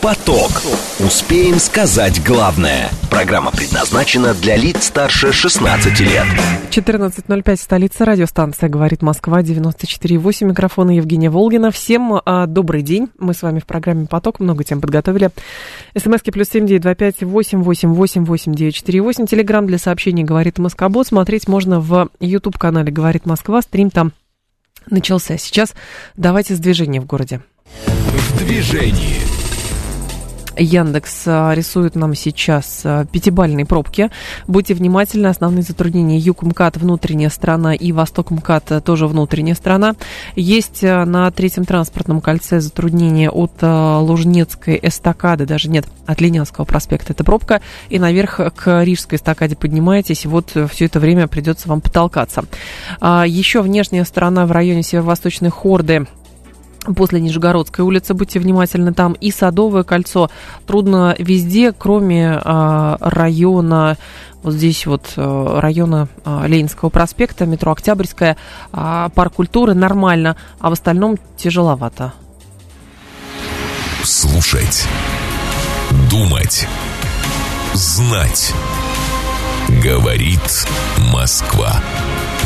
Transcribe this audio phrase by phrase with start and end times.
[0.00, 0.62] Поток.
[1.00, 2.88] Успеем сказать главное.
[3.10, 6.24] Программа предназначена для лиц старше 16 лет.
[6.70, 11.72] 14.05, столица, радиостанция «Говорит Москва», 94.8, микрофона Евгения Волгина.
[11.72, 15.30] Всем а, добрый день, мы с вами в программе «Поток», много тем подготовили.
[15.96, 19.26] СМСки плюс семь девять два пять восемь восемь восемь восемь девять четыре восемь.
[19.26, 21.08] Телеграмм для сообщений «Говорит Москобот».
[21.08, 24.12] Смотреть можно в YouTube-канале «Говорит Москва», стрим там
[24.88, 25.36] начался.
[25.38, 25.74] Сейчас
[26.16, 27.40] давайте с движения в городе.
[27.74, 29.37] В движении.
[30.58, 34.10] Яндекс а, рисует нам сейчас а, пятибальные пробки.
[34.46, 39.94] Будьте внимательны, основные затруднения Юг МКАД внутренняя сторона и Восток МКАД а, тоже внутренняя сторона.
[40.36, 47.24] Есть на третьем транспортном кольце затруднения от Лужнецкой эстакады, даже нет, от Ленинского проспекта это
[47.24, 52.44] пробка, и наверх к Рижской эстакаде поднимаетесь, вот все это время придется вам потолкаться.
[53.00, 56.06] Еще внешняя сторона в районе Северо-Восточной Хорды
[56.96, 60.30] после Нижегородской улицы, будьте внимательны там, и Садовое кольцо.
[60.66, 63.96] Трудно везде, кроме а, района,
[64.42, 68.36] вот здесь вот а, района а, Ленинского проспекта, метро Октябрьская,
[68.72, 72.12] а, парк культуры нормально, а в остальном тяжеловато.
[74.02, 74.86] Слушать,
[76.10, 76.66] думать,
[77.74, 78.54] знать.
[79.82, 80.66] Говорит
[81.12, 81.82] Москва.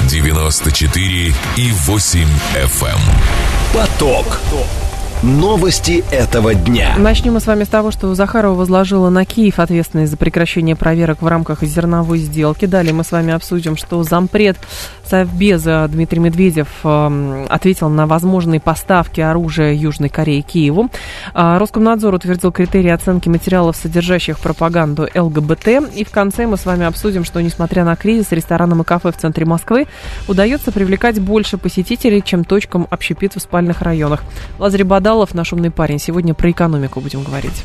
[0.09, 3.62] 94 и 8 FM.
[3.73, 4.82] Поток.
[5.23, 6.97] Новости этого дня.
[6.99, 11.23] Начнем мы с вами с того, что Захарова возложила на Киев ответственность за прекращение проверок
[11.23, 12.67] в рамках зерновой сделки.
[12.67, 14.57] Далее мы с вами обсудим, что зампред
[15.05, 20.91] Совбеза Дмитрий Медведев э, ответил на возможные поставки оружия Южной Кореи Киеву.
[21.35, 25.95] Э, Роскомнадзор утвердил критерии оценки материалов, содержащих пропаганду ЛГБТ.
[25.95, 29.17] И в конце мы с вами обсудим, что несмотря на кризис, ресторанам и кафе в
[29.17, 29.87] центре Москвы
[30.27, 34.25] удается привлекать больше посетителей, чем точкам общепит в спальных районах.
[34.59, 34.83] Лазарь
[35.13, 35.99] Бадалов, наш умный парень.
[35.99, 37.65] Сегодня про экономику будем говорить.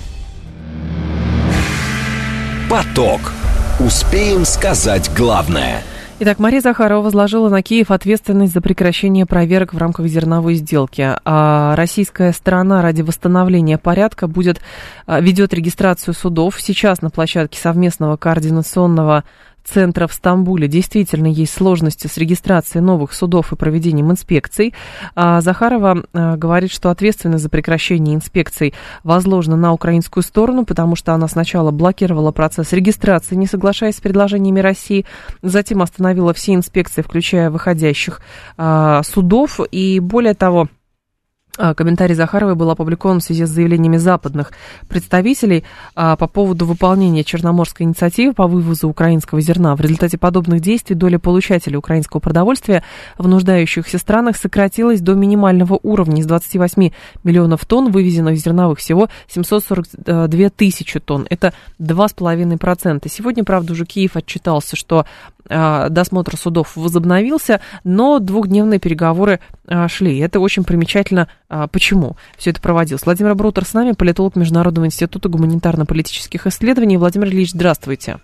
[2.69, 3.21] Поток.
[3.79, 5.81] Успеем сказать главное–
[6.19, 11.15] Итак, Мария Захарова возложила на Киев ответственность за прекращение проверок в рамках зерновой сделки.
[11.23, 14.59] А российская сторона ради восстановления порядка будет,
[15.05, 16.59] а, ведет регистрацию судов.
[16.59, 19.25] Сейчас на площадке совместного координационного
[19.67, 24.73] центра в Стамбуле действительно есть сложности с регистрацией новых судов и проведением инспекций.
[25.15, 28.73] А Захарова а, говорит, что ответственность за прекращение инспекций
[29.03, 34.59] возложена на украинскую сторону, потому что она сначала блокировала процесс регистрации, не соглашаясь с предложениями
[34.59, 35.05] России,
[35.41, 38.21] затем остановила все инспекции, включая выходящих
[38.57, 40.69] а, судов, и более того,
[41.57, 44.51] комментарий Захаровой был опубликован в связи с заявлениями западных
[44.87, 45.63] представителей
[45.95, 49.75] а, по поводу выполнения Черноморской инициативы по вывозу украинского зерна.
[49.75, 52.83] В результате подобных действий доля получателей украинского продовольствия
[53.17, 56.21] в нуждающихся странах сократилась до минимального уровня.
[56.21, 56.91] Из 28
[57.23, 61.27] миллионов тонн вывезенных зерновых всего 742 тысячи тонн.
[61.29, 63.07] Это 2,5%.
[63.09, 65.05] Сегодня, правда, уже Киев отчитался, что
[65.49, 70.17] а, досмотр судов возобновился, но двухдневные переговоры а, шли.
[70.19, 71.27] Это очень примечательно.
[71.49, 73.05] А, почему все это проводилось?
[73.05, 76.97] Владимир Брутер с нами, политолог Международного института гуманитарно-политических исследований.
[76.97, 78.17] Владимир Ильич, здравствуйте.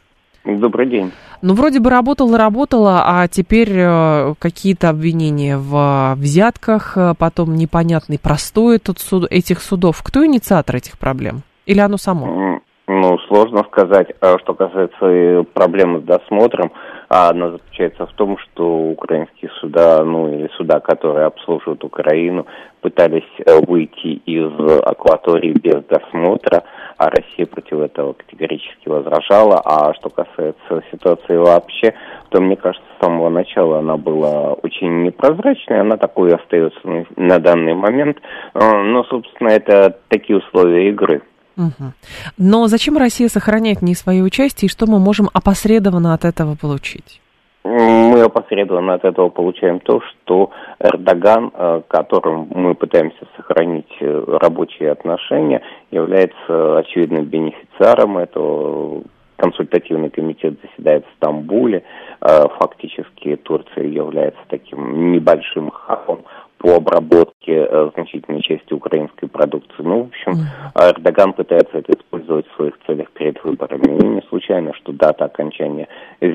[0.45, 1.11] Добрый день.
[1.41, 8.75] Ну, вроде бы работала, работала, а теперь э, какие-то обвинения в взятках, потом непонятный простой
[8.75, 10.01] этот суд, этих судов.
[10.03, 11.43] Кто инициатор этих проблем?
[11.65, 12.59] Или оно само?
[12.87, 14.09] Ну, сложно сказать.
[14.41, 16.73] Что касается проблемы с досмотром,
[17.15, 22.47] а она заключается в том, что украинские суда, ну или суда, которые обслуживают Украину,
[22.81, 24.51] пытались э, выйти из
[24.81, 26.63] акватории без досмотра,
[26.97, 29.61] а Россия против этого категорически возражала.
[29.63, 31.93] А что касается ситуации вообще,
[32.29, 36.79] то мне кажется, с самого начала она была очень непрозрачной, она такой остается
[37.15, 38.17] на данный момент.
[38.55, 41.21] Э, но, собственно, это такие условия игры.
[41.57, 41.93] Угу.
[42.37, 47.21] Но зачем Россия сохраняет не свое участие, и что мы можем опосредованно от этого получить?
[47.63, 54.91] Мы опосредованно от этого получаем то, что Эрдоган, э, которым мы пытаемся сохранить э, рабочие
[54.91, 59.03] отношения, является очевидным бенефициаром этого.
[59.37, 61.83] Консультативный комитет заседает в Стамбуле.
[62.21, 66.19] Э, фактически Турция является таким небольшим хабом
[66.63, 69.83] по обработке э, значительной части украинской продукции.
[69.83, 73.97] Ну, в общем, Эрдоган пытается это использовать в своих целях перед выборами.
[73.97, 75.89] И не случайно, что дата окончания
[76.21, 76.29] э,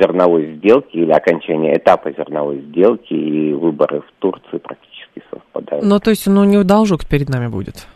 [0.00, 5.84] зерновой сделки или окончания этапа зерновой сделки и выборы в Турции практически совпадают.
[5.84, 7.86] Ну, то есть, ну, не должок перед нами будет?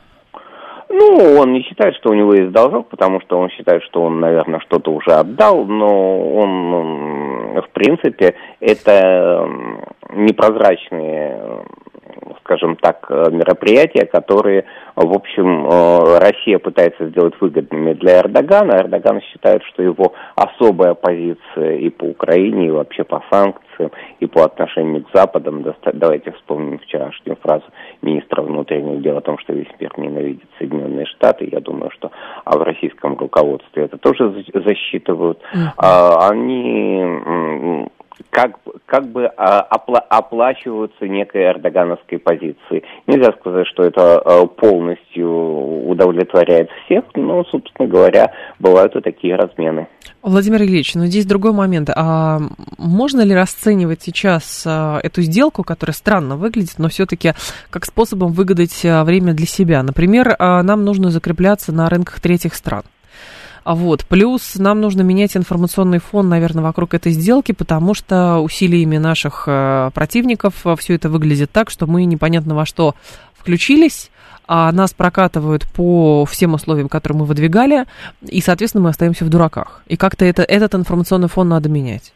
[0.90, 4.20] Ну, он не считает, что у него есть должок, потому что он считает, что он,
[4.20, 7.30] наверное, что-то уже отдал, но он
[7.62, 9.48] в принципе, это
[10.12, 11.64] непрозрачные
[12.50, 14.64] скажем так, мероприятия, которые,
[14.96, 15.68] в общем,
[16.18, 18.72] Россия пытается сделать выгодными для Эрдогана.
[18.72, 24.44] Эрдоган считает, что его особая позиция и по Украине, и вообще по санкциям, и по
[24.44, 25.64] отношению к Западам,
[25.94, 27.64] давайте вспомним вчерашнюю фразу
[28.02, 31.48] министра внутренних дел о том, что весь мир ненавидит Соединенные Штаты.
[31.50, 32.10] Я думаю, что
[32.44, 35.38] а в российском руководстве это тоже засчитывают.
[35.54, 36.28] Mm-hmm.
[36.30, 37.88] Они
[38.30, 42.82] как, как бы а, опла оплачиваются некой эрдогановской позиции.
[43.06, 49.88] Нельзя сказать, что это а, полностью удовлетворяет всех, но, собственно говоря, бывают и такие размены.
[50.22, 51.90] Владимир Ильич, но здесь другой момент.
[51.94, 52.38] А
[52.78, 57.32] можно ли расценивать сейчас а, эту сделку, которая странно выглядит, но все-таки
[57.70, 59.82] как способом выгадать время для себя?
[59.82, 62.82] Например, нам нужно закрепляться на рынках третьих стран.
[63.64, 64.04] А вот.
[64.06, 69.90] Плюс нам нужно менять информационный фон, наверное, вокруг этой сделки, потому что усилиями наших э,
[69.94, 72.94] противников э, все это выглядит так, что мы непонятно во что
[73.34, 74.10] включились,
[74.46, 77.84] а нас прокатывают по всем условиям, которые мы выдвигали,
[78.22, 79.82] и, соответственно, мы остаемся в дураках.
[79.86, 82.12] И как-то это, этот информационный фон надо менять.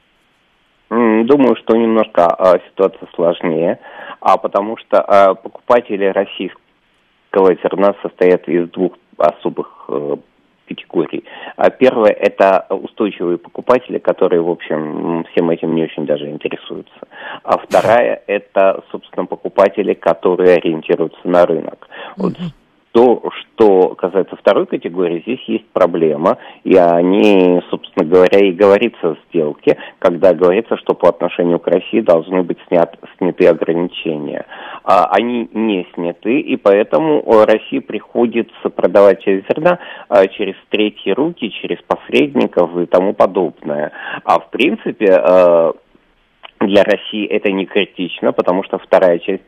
[0.91, 3.79] Думаю, что немножко а, ситуация сложнее,
[4.21, 10.17] а потому что а, покупатели российского зерна состоят из двух особых а,
[10.67, 11.25] категорий.
[11.57, 16.95] А первое– это устойчивые покупатели, которые, в общем, всем этим не очень даже интересуются.
[17.43, 21.89] А вторая– это, собственно, покупатели, которые ориентируются на рынок.
[22.17, 22.35] Вот
[22.95, 29.19] то, что касается второй категории, здесь есть проблема, и они, собственно говоря, и говорится в
[29.29, 34.47] сделке, когда говорится, что по отношению к России должны быть снят, сняты ограничения.
[34.85, 41.51] А они не сняты, и поэтому России приходится продавать через зерна а, через третьи руки,
[41.51, 43.91] через посредников и тому подобное.
[44.23, 45.73] А в принципе, а,
[46.61, 49.43] для России это не критично, потому что вторая часть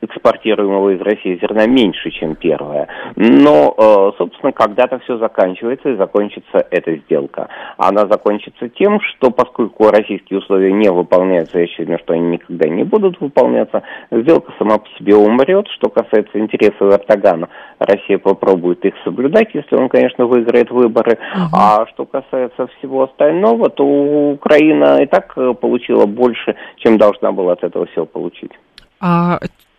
[0.00, 2.88] экспортируемого из России зерна меньше, чем первая.
[3.16, 7.48] Но, э, собственно, когда-то все заканчивается и закончится эта сделка.
[7.76, 12.84] Она закончится тем, что поскольку российские условия не выполняются, я считаю, что они никогда не
[12.84, 15.66] будут выполняться, сделка сама по себе умрет.
[15.68, 17.48] Что касается интересов Эрдогана,
[17.78, 21.18] Россия попробует их соблюдать, если он, конечно, выиграет выборы.
[21.52, 27.52] А что касается всего остального, то Украина и так э, получила больше, чем должна была
[27.52, 28.52] от этого всего получить.
[29.00, 29.38] А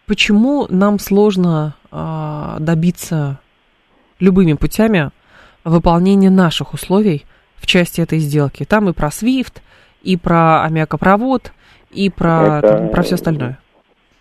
[0.10, 3.40] почему нам сложно а, добиться
[4.20, 5.12] любыми путями
[5.64, 7.26] выполнения наших условий
[7.58, 8.66] в части этой сделки.
[8.66, 9.62] Там и про SWIFT,
[10.02, 11.54] и про аммиакопровод,
[11.92, 13.60] и про, это, про все остальное.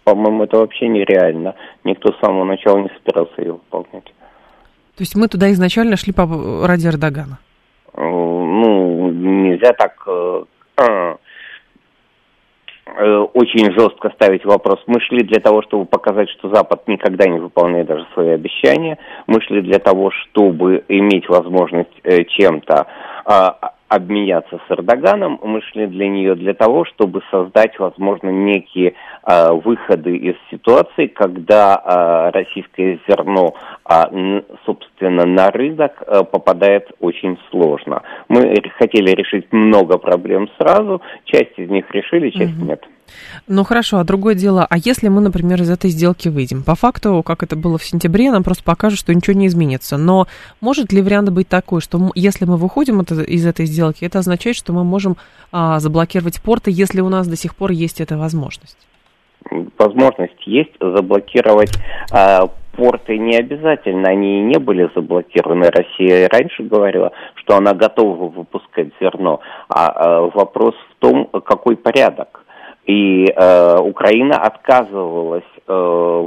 [0.04, 1.54] По-моему, это вообще нереально.
[1.84, 4.04] Никто с самого начала не собирался ее выполнять.
[4.04, 6.26] То есть мы туда изначально шли по,
[6.66, 7.38] ради Эрдогана?
[7.96, 10.44] Ну, нельзя так э,
[10.78, 11.16] Э,
[12.98, 14.82] очень жестко ставить вопрос.
[14.86, 18.98] Мы шли для того, чтобы показать, что Запад никогда не выполняет даже свои обещания.
[19.26, 22.86] Мы шли для того, чтобы иметь возможность э, чем-то
[23.24, 25.40] а, обменяться с Эрдоганом.
[25.42, 28.94] Мы шли для нее для того, чтобы создать, возможно, некие
[29.24, 33.54] э, выходы из ситуации, когда э, российское зерно,
[33.88, 38.02] э, собственно, на рынок э, попадает очень сложно.
[38.28, 42.66] Мы хотели решить много проблем сразу, часть из них решили, часть угу.
[42.66, 42.84] нет.
[43.46, 46.62] Ну хорошо, а другое дело, а если мы, например, из этой сделки выйдем?
[46.62, 49.96] По факту, как это было в сентябре, нам просто покажут, что ничего не изменится.
[49.96, 50.26] Но
[50.60, 54.72] может ли вариант быть такой, что если мы выходим из этой сделки, это означает, что
[54.72, 55.16] мы можем
[55.52, 58.78] а, заблокировать порты, если у нас до сих пор есть эта возможность?
[59.78, 61.72] Возможность есть заблокировать
[62.12, 62.48] а,
[62.78, 65.68] порты не обязательно, они не были заблокированы.
[65.70, 69.40] Россия раньше говорила, что она готова выпускать зерно.
[69.68, 72.44] А, а вопрос в том, какой порядок.
[72.88, 75.72] И э, Украина отказывалась э,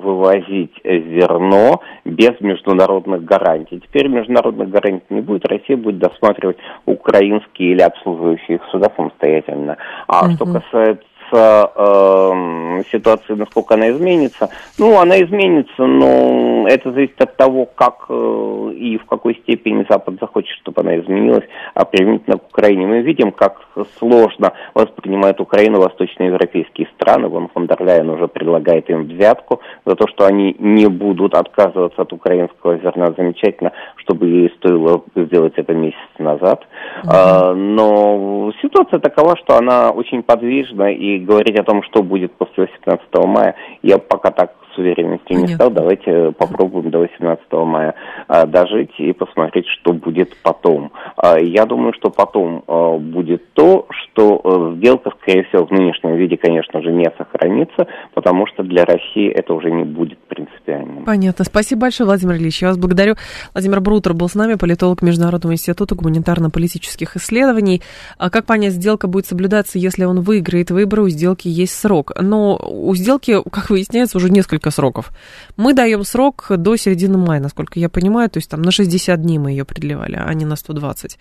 [0.04, 3.80] вывозить зерно без международных гарантий.
[3.80, 9.78] Теперь международных гарантий не будет, Россия будет досматривать украинские или обслуживающие их суда самостоятельно.
[10.08, 10.34] А угу.
[10.34, 14.50] что касается э, ситуации, насколько она изменится.
[14.78, 20.16] Ну, она изменится, но это зависит от того, как э, и в какой степени Запад
[20.20, 22.88] захочет, чтобы она изменилась, а применительно к Украине.
[22.88, 23.62] Мы видим, как
[23.98, 27.28] сложно воспринимают Украину восточноевропейские страны.
[27.28, 32.02] Вон фон дер Ляйен уже предлагает им взятку за то, что они не будут отказываться
[32.02, 33.14] от украинского зерна.
[33.18, 36.66] Замечательно, чтобы ей стоило сделать это месяц назад.
[37.04, 37.10] Mm-hmm.
[37.10, 42.68] А, но ситуация такова, что она очень подвижна и говорить о том, что будет после
[42.86, 45.70] 18 мая, я пока так с уверенностью не стал.
[45.70, 47.96] Давайте попробуем до 18 мая
[48.28, 50.92] а, дожить и посмотреть, что будет потом.
[51.18, 56.16] А, я думаю, что потом а, будет то, что э, сделка, скорее всего, в нынешнем
[56.16, 61.06] виде, конечно же, не сохранится, потому что для России это уже не будет принципиальным.
[61.06, 61.46] Понятно.
[61.46, 62.62] Спасибо большое, Владимир Ильич.
[62.62, 63.16] Я вас благодарю.
[63.54, 67.82] Владимир Брутер был с нами, политолог Международного института гуманитарно-политических исследований.
[68.18, 72.12] А как понять, сделка будет соблюдаться, если он выиграет выборы, у сделки есть срок.
[72.20, 75.12] Но у сделки, как выясняется, уже несколько сроков.
[75.58, 79.40] Мы даем срок до середины мая, насколько я понимаю, то есть там на 60 дней
[79.40, 81.18] мы ее продлевали, а не на 120.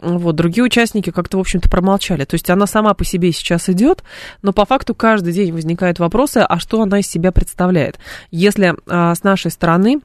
[0.00, 2.24] Вот, другие участники как-то, в общем-то, промолчали.
[2.24, 4.04] То есть она сама по себе сейчас идет,
[4.42, 7.98] но по факту каждый день возникают вопросы, а что она из себя представляет.
[8.30, 10.00] Если а, с нашей стороны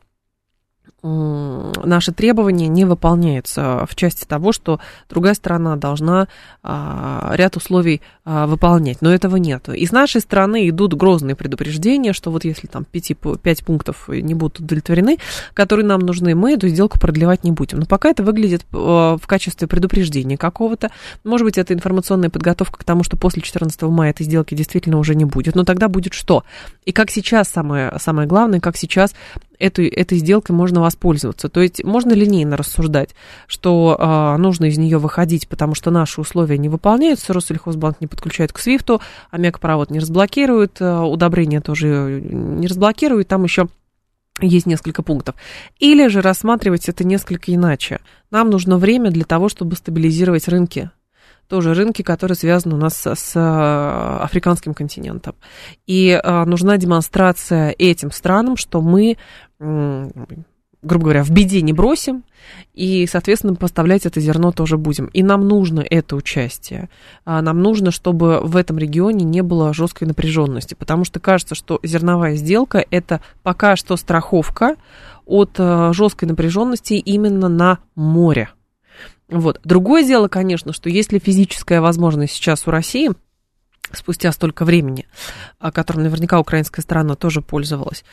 [1.04, 4.80] наши требования не выполняются в части того, что
[5.10, 6.28] другая сторона должна
[6.62, 9.68] а, ряд условий а, выполнять, но этого нет.
[9.70, 14.36] И с нашей стороны идут грозные предупреждения, что вот если там 5, 5 пунктов не
[14.36, 15.18] будут удовлетворены,
[15.56, 17.80] которые нам нужны, мы эту сделку продлевать не будем.
[17.80, 20.92] Но пока это выглядит а, в качестве предупреждения какого-то.
[21.24, 25.16] Может быть, это информационная подготовка к тому, что после 14 мая этой сделки действительно уже
[25.16, 25.56] не будет.
[25.56, 26.44] Но тогда будет что?
[26.86, 29.16] И как сейчас самое, самое главное, как сейчас
[29.62, 31.50] этой, этой сделкой можно воспользоваться.
[31.50, 33.16] То есть можно линейно рассуждать,
[33.48, 38.52] что э, нужно из нее выходить, потому что наши условия не выполняются, Россельхозбанк не подключает
[38.52, 43.68] к Свифту, Омега-провод не разблокирует, э, удобрения тоже не разблокирует, там еще
[44.40, 45.36] есть несколько пунктов.
[45.80, 48.00] Или же рассматривать это несколько иначе.
[48.32, 50.90] Нам нужно время для того, чтобы стабилизировать рынки
[51.52, 55.36] тоже рынки, которые связаны у нас с э, африканским континентом.
[55.86, 59.18] И э, нужна демонстрация этим странам, что мы
[60.84, 62.24] грубо говоря, в беде не бросим,
[62.74, 65.06] и, соответственно, поставлять это зерно тоже будем.
[65.08, 66.90] И нам нужно это участие.
[67.24, 71.80] А, нам нужно, чтобы в этом регионе не было жесткой напряженности, потому что кажется, что
[71.84, 74.76] зерновая сделка это пока что страховка
[75.26, 78.50] от э, жесткой напряженности именно на море.
[79.30, 79.62] Вот.
[79.64, 83.12] Другое дело, конечно, что если физическая возможность сейчас у России,
[83.94, 85.06] спустя столько времени,
[85.60, 88.04] которым наверняка украинская сторона тоже пользовалась,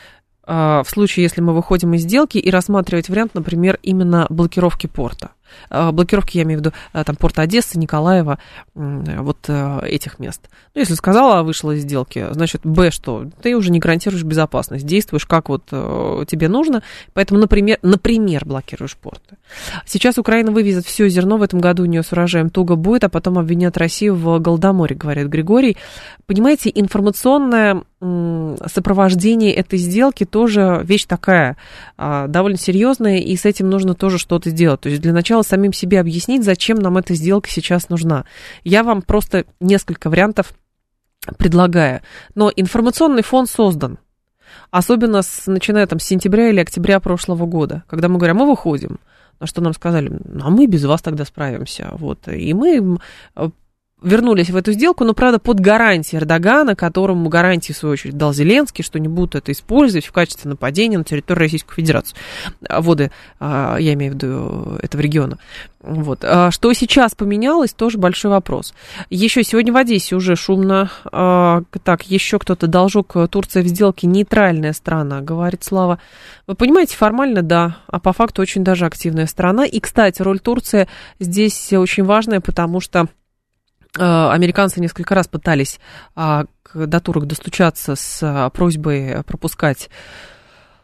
[0.49, 5.31] в случае, если мы выходим из сделки и рассматривать вариант, например, именно блокировки порта.
[5.69, 8.39] А, блокировки, я имею в виду, а, там, порта Одессы, Николаева,
[8.75, 10.49] вот этих мест.
[10.75, 15.25] Ну, если сказала, вышла из сделки, значит, Б, что ты уже не гарантируешь безопасность, действуешь
[15.25, 19.37] как вот э, тебе нужно, поэтому, например, например, блокируешь порты.
[19.85, 23.09] Сейчас Украина вывезет все зерно в этом году, у нее с урожаем туго будет, а
[23.09, 25.77] потом обвинят Россию в Голодоморе, говорит Григорий.
[26.25, 31.57] Понимаете, информационное сопровождение этой сделки тоже вещь такая
[31.97, 34.79] а, довольно серьезная, и с этим нужно тоже что-то сделать.
[34.79, 38.25] То есть для начала самим себе объяснить, зачем нам эта сделка сейчас нужна.
[38.63, 40.53] Я вам просто несколько вариантов
[41.37, 42.01] предлагаю.
[42.35, 43.99] Но информационный фон создан.
[44.71, 48.99] Особенно с, начиная там, с сентября или октября прошлого года, когда мы говорим, мы выходим.
[49.39, 51.89] На что нам сказали, ну, а мы без вас тогда справимся.
[51.93, 52.27] Вот.
[52.27, 52.99] И мы
[54.01, 58.33] вернулись в эту сделку, но, правда, под гарантией Эрдогана, которому гарантии, в свою очередь, дал
[58.33, 62.15] Зеленский, что не будут это использовать в качестве нападения на территорию Российской Федерации.
[62.67, 65.37] А, воды, а, я имею в виду этого региона.
[65.81, 66.19] Вот.
[66.23, 68.73] А что сейчас поменялось, тоже большой вопрос.
[69.09, 70.91] Еще сегодня в Одессе уже шумно.
[71.03, 75.99] Так, еще кто-то должок Турция в сделке нейтральная страна, говорит Слава.
[76.47, 79.65] Вы понимаете, формально да, а по факту очень даже активная страна.
[79.65, 80.89] И, кстати, роль Турции
[81.19, 83.07] здесь очень важная, потому что
[83.95, 85.79] американцы несколько раз пытались
[86.15, 89.89] а, до турок достучаться с а, просьбой пропускать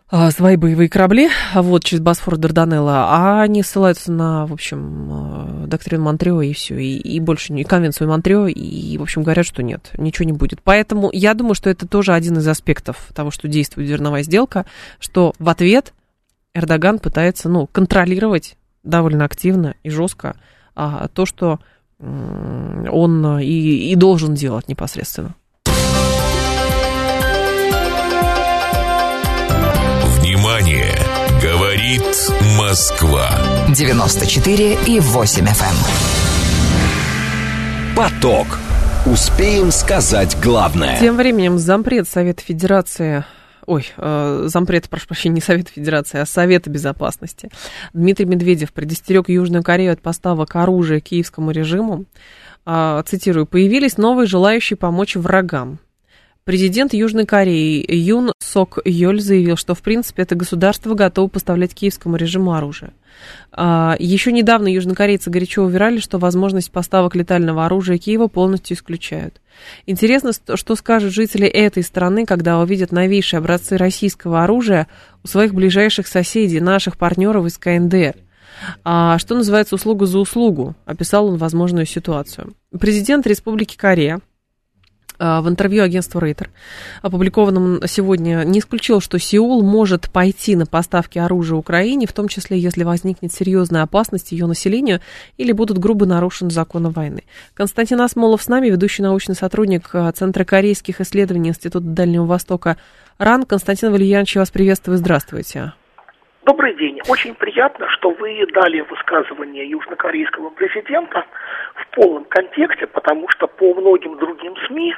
[0.10, 6.04] а, свои боевые корабли вот, через Босфор Дарданелла, а они ссылаются на, в общем, доктрину
[6.04, 9.92] Монтрео и все, и, и больше не конвенцию Монтрео, и, в общем, говорят, что нет,
[9.98, 10.62] ничего не будет.
[10.64, 14.66] Поэтому я думаю, что это тоже один из аспектов того, что действует зерновая сделка,
[15.00, 15.94] что в ответ
[16.54, 20.38] Эрдоган пытается, ну, контролировать довольно активно и жестко
[20.76, 21.60] а, то, что
[22.92, 25.36] он и, и должен делать непосредственно.
[30.20, 30.96] Внимание!
[31.42, 32.04] Говорит
[32.58, 33.30] Москва.
[33.76, 35.50] 94 и 8 FM.
[35.50, 35.76] Эм.
[37.96, 38.48] Поток.
[39.06, 41.00] Успеем сказать главное.
[41.00, 43.24] Тем временем зампред Совета Федерации
[43.66, 47.50] ой, э, зампред, прошу прощения, не Совета Федерации, а Совета Безопасности,
[47.94, 52.06] Дмитрий Медведев предостерег Южную Корею от поставок оружия киевскому режиму.
[52.66, 55.80] Э, цитирую, появились новые желающие помочь врагам.
[56.46, 62.18] Президент Южной Кореи Юн Сок Йоль заявил, что в принципе это государство готово поставлять киевскому
[62.18, 62.94] режиму оружие.
[63.52, 69.42] А, Еще недавно южнокорейцы горячо уверяли, что возможность поставок летального оружия Киева полностью исключают.
[69.86, 74.88] Интересно, что скажут жители этой страны, когда увидят новейшие образцы российского оружия
[75.24, 78.16] у своих ближайших соседей, наших партнеров из КНДР.
[78.84, 82.54] А, что называется услуга за услугу, описал он возможную ситуацию.
[82.80, 84.20] Президент Республики Корея
[85.20, 86.50] в интервью агентству Рейтер,
[87.02, 92.60] опубликованном сегодня, не исключил, что Сеул может пойти на поставки оружия Украине, в том числе,
[92.60, 95.02] если возникнет серьезная опасность ее населению
[95.38, 97.24] или будут грубо нарушены законы войны.
[97.54, 102.78] Константин Асмолов с нами, ведущий научный сотрудник а, Центра корейских исследований Института Дальнего Востока
[103.18, 103.44] РАН.
[103.44, 105.74] Константин Валерьянович, я вас приветствую, здравствуйте.
[106.46, 107.02] Добрый день.
[107.10, 111.26] Очень приятно, что вы дали высказывание южнокорейского президента
[111.74, 114.96] в полном контексте, потому что по многим другим СМИ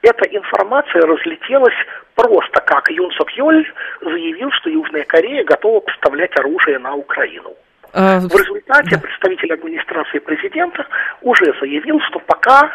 [0.00, 1.74] эта информация разлетелась
[2.14, 7.54] просто как Юн Сок Йоль заявил, что Южная Корея готова поставлять оружие на Украину.
[7.92, 10.86] А, в результате представитель администрации президента
[11.20, 12.72] уже заявил, что пока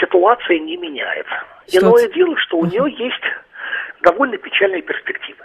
[0.00, 1.44] ситуация не меняется.
[1.68, 3.22] Иное дело, что у нее есть
[4.02, 5.44] довольно печальные перспективы.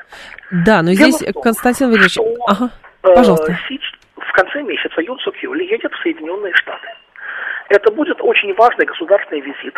[0.51, 2.69] Да, но Дело здесь, том, Константин Валерьевич, что, ага,
[3.03, 3.57] э, пожалуйста.
[4.17, 6.87] В конце месяца Юн Сук Юль едет в Соединенные Штаты.
[7.69, 9.75] Это будет очень важный государственный визит.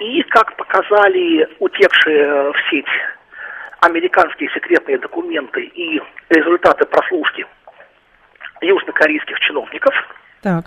[0.00, 2.86] И, как показали утекшие в сеть
[3.80, 6.00] американские секретные документы и
[6.30, 7.46] результаты прослушки
[8.60, 9.94] южнокорейских чиновников,
[10.42, 10.64] так.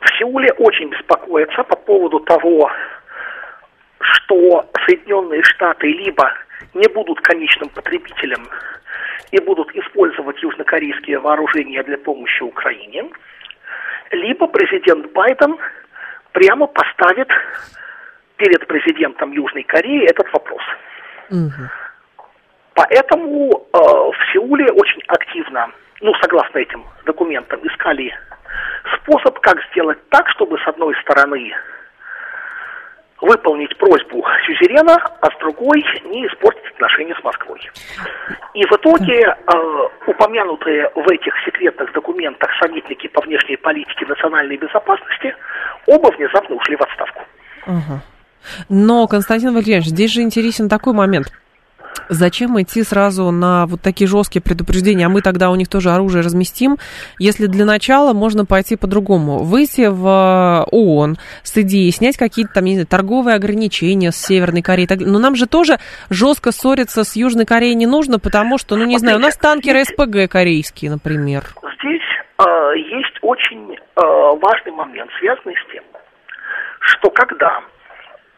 [0.00, 2.70] в Сеуле очень беспокоятся по поводу того,
[4.02, 6.32] что Соединенные Штаты либо
[6.74, 8.48] не будут конечным потребителем
[9.30, 13.10] и будут использовать южнокорейские вооружения для помощи Украине,
[14.10, 15.56] либо президент Байден
[16.32, 17.28] прямо поставит
[18.36, 20.62] перед президентом Южной Кореи этот вопрос.
[21.30, 21.68] Угу.
[22.74, 28.12] Поэтому э, в Сеуле очень активно, ну, согласно этим документам, искали
[28.96, 31.54] способ, как сделать так, чтобы, с одной стороны,
[33.22, 37.60] выполнить просьбу сюзерена, а с другой не испортить отношения с Москвой.
[38.54, 39.34] И в итоге э,
[40.08, 45.34] упомянутые в этих секретных документах советники по внешней политике национальной безопасности
[45.86, 47.22] оба внезапно ушли в отставку.
[47.66, 48.00] Угу.
[48.68, 51.32] Но, Константин Валерьевич, здесь же интересен такой момент.
[52.08, 56.22] Зачем идти сразу на вот такие жесткие предупреждения, а мы тогда у них тоже оружие
[56.22, 56.76] разместим,
[57.18, 59.38] если для начала можно пойти по-другому.
[59.38, 64.62] Выйти в э, ООН с идеей снять какие-то там, не знаю, торговые ограничения с Северной
[64.62, 64.88] Кореей.
[65.04, 65.78] Но нам же тоже
[66.10, 69.84] жестко ссориться с Южной Кореей не нужно, потому что, ну не знаю, у нас танкеры
[69.84, 71.44] СПГ корейские, например.
[71.78, 72.02] Здесь
[72.38, 75.84] э, есть очень э, важный момент, связанный с тем,
[76.80, 77.60] что когда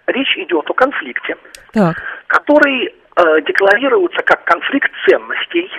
[0.06, 1.36] речь идет о конфликте,
[1.72, 1.96] так.
[2.26, 5.70] который э, декларируются как конфликт ценностей,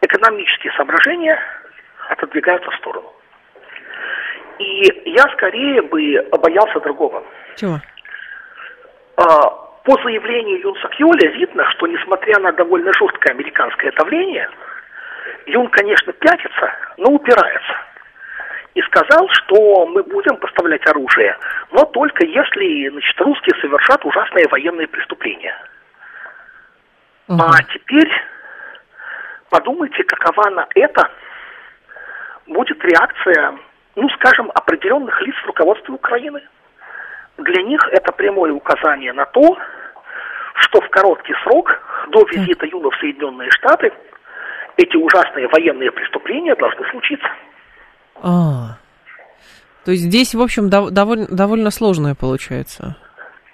[0.00, 1.38] экономические соображения
[2.10, 3.12] отодвигаются в сторону.
[4.58, 7.22] И я скорее бы боялся другого.
[7.56, 7.76] Чего?
[9.16, 9.22] Э,
[9.84, 14.48] по заявлению Юн Сакьоля видно, что несмотря на довольно жесткое американское давление,
[15.46, 17.72] Юн, конечно, пятится, но упирается.
[18.74, 21.36] И сказал, что мы будем поставлять оружие,
[21.72, 25.56] но только если значит, русские совершат ужасные военные преступления–
[27.28, 27.42] Угу.
[27.42, 28.10] А теперь
[29.50, 31.10] подумайте, какова на это
[32.46, 33.58] будет реакция,
[33.96, 36.40] ну, скажем, определенных лиц в руководстве Украины.
[37.36, 39.58] Для них это прямое указание на то,
[40.54, 41.70] что в короткий срок
[42.08, 43.92] до визита Юна в Соединенные Штаты
[44.76, 47.28] эти ужасные военные преступления должны случиться.
[48.22, 48.78] А,
[49.84, 52.96] то есть здесь, в общем, дов- довольно, довольно сложная получается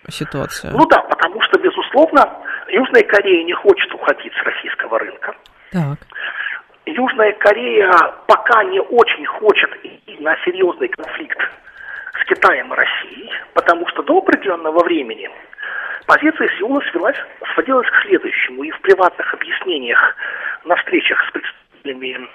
[0.08, 0.72] ситуация.
[0.72, 2.43] Ну да, потому что, безусловно,
[2.74, 5.36] Южная Корея не хочет уходить с российского рынка.
[5.70, 5.98] Так.
[6.86, 7.92] Южная Корея
[8.26, 11.38] пока не очень хочет идти на серьезный конфликт
[12.20, 15.30] с Китаем и Россией, потому что до определенного времени
[16.08, 17.16] позиция Сеула свелась,
[17.54, 18.64] сводилась к следующему.
[18.64, 20.16] И в приватных объяснениях
[20.64, 22.28] на встречах с представителями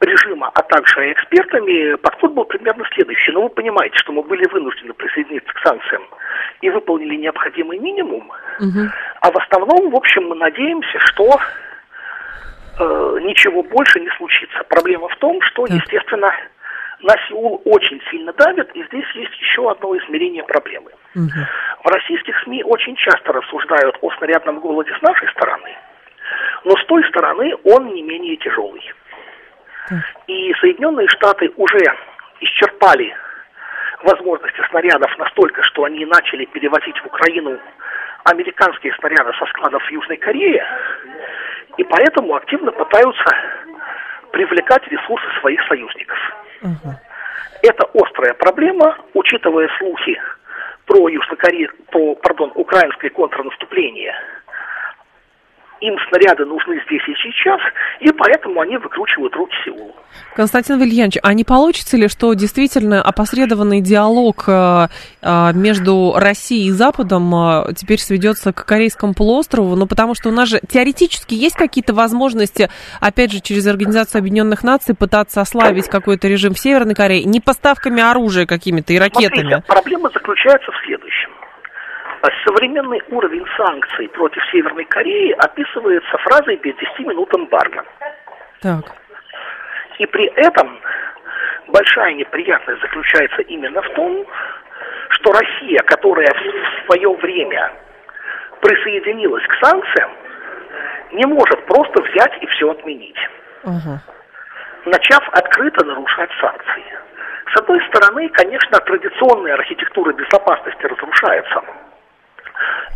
[0.00, 3.32] режима, а также экспертами, подход был примерно следующий.
[3.32, 6.02] Но вы понимаете, что мы были вынуждены присоединиться к санкциям
[6.60, 8.30] и выполнили необходимый минимум.
[8.60, 8.90] Угу.
[9.20, 11.38] А в основном, в общем, мы надеемся, что
[12.78, 14.64] э, ничего больше не случится.
[14.68, 15.76] Проблема в том, что, так.
[15.76, 16.32] естественно,
[17.02, 20.90] на Сеул очень сильно давят, и здесь есть еще одно измерение проблемы.
[21.14, 21.30] Угу.
[21.84, 25.76] В российских СМИ очень часто рассуждают о снарядном голоде с нашей стороны,
[26.64, 28.82] но с той стороны он не менее тяжелый.
[30.26, 31.78] И Соединенные Штаты уже
[32.40, 33.14] исчерпали
[34.02, 37.58] возможности снарядов настолько, что они начали перевозить в Украину
[38.24, 40.66] американские снаряды со складов Южной Корее,
[41.76, 43.24] и поэтому активно пытаются
[44.32, 46.18] привлекать ресурсы своих союзников.
[46.62, 46.94] Угу.
[47.62, 50.20] Это острая проблема, учитывая слухи
[50.86, 51.68] про Южнокоре...
[51.90, 54.14] про, пардон, украинское контрнаступление
[55.80, 57.60] им снаряды нужны здесь и сейчас,
[58.00, 59.94] и поэтому они выкручивают руки Сеулу.
[60.34, 64.86] Константин Вильянович, а не получится ли, что действительно опосредованный диалог э,
[65.22, 69.76] э, между Россией и Западом э, теперь сведется к Корейскому полуострову?
[69.76, 72.68] Ну, потому что у нас же теоретически есть какие-то возможности,
[73.00, 78.02] опять же, через Организацию Объединенных Наций пытаться ослабить какой-то режим в Северной Корее, не поставками
[78.02, 79.48] оружия какими-то и ракетами.
[79.48, 81.30] Смотрите, проблема заключается в следующем.
[82.44, 87.82] Современный уровень санкций против Северной Кореи описывается фразой «без 10 минут эмбарго».
[88.60, 88.84] Так.
[89.98, 90.80] И при этом
[91.68, 94.26] большая неприятность заключается именно в том,
[95.10, 97.72] что Россия, которая в свое время
[98.60, 100.10] присоединилась к санкциям,
[101.12, 103.18] не может просто взять и все отменить,
[103.64, 103.98] uh
[104.86, 106.84] начав открыто нарушать санкции.
[107.54, 111.62] С одной стороны, конечно, традиционная архитектура безопасности разрушается–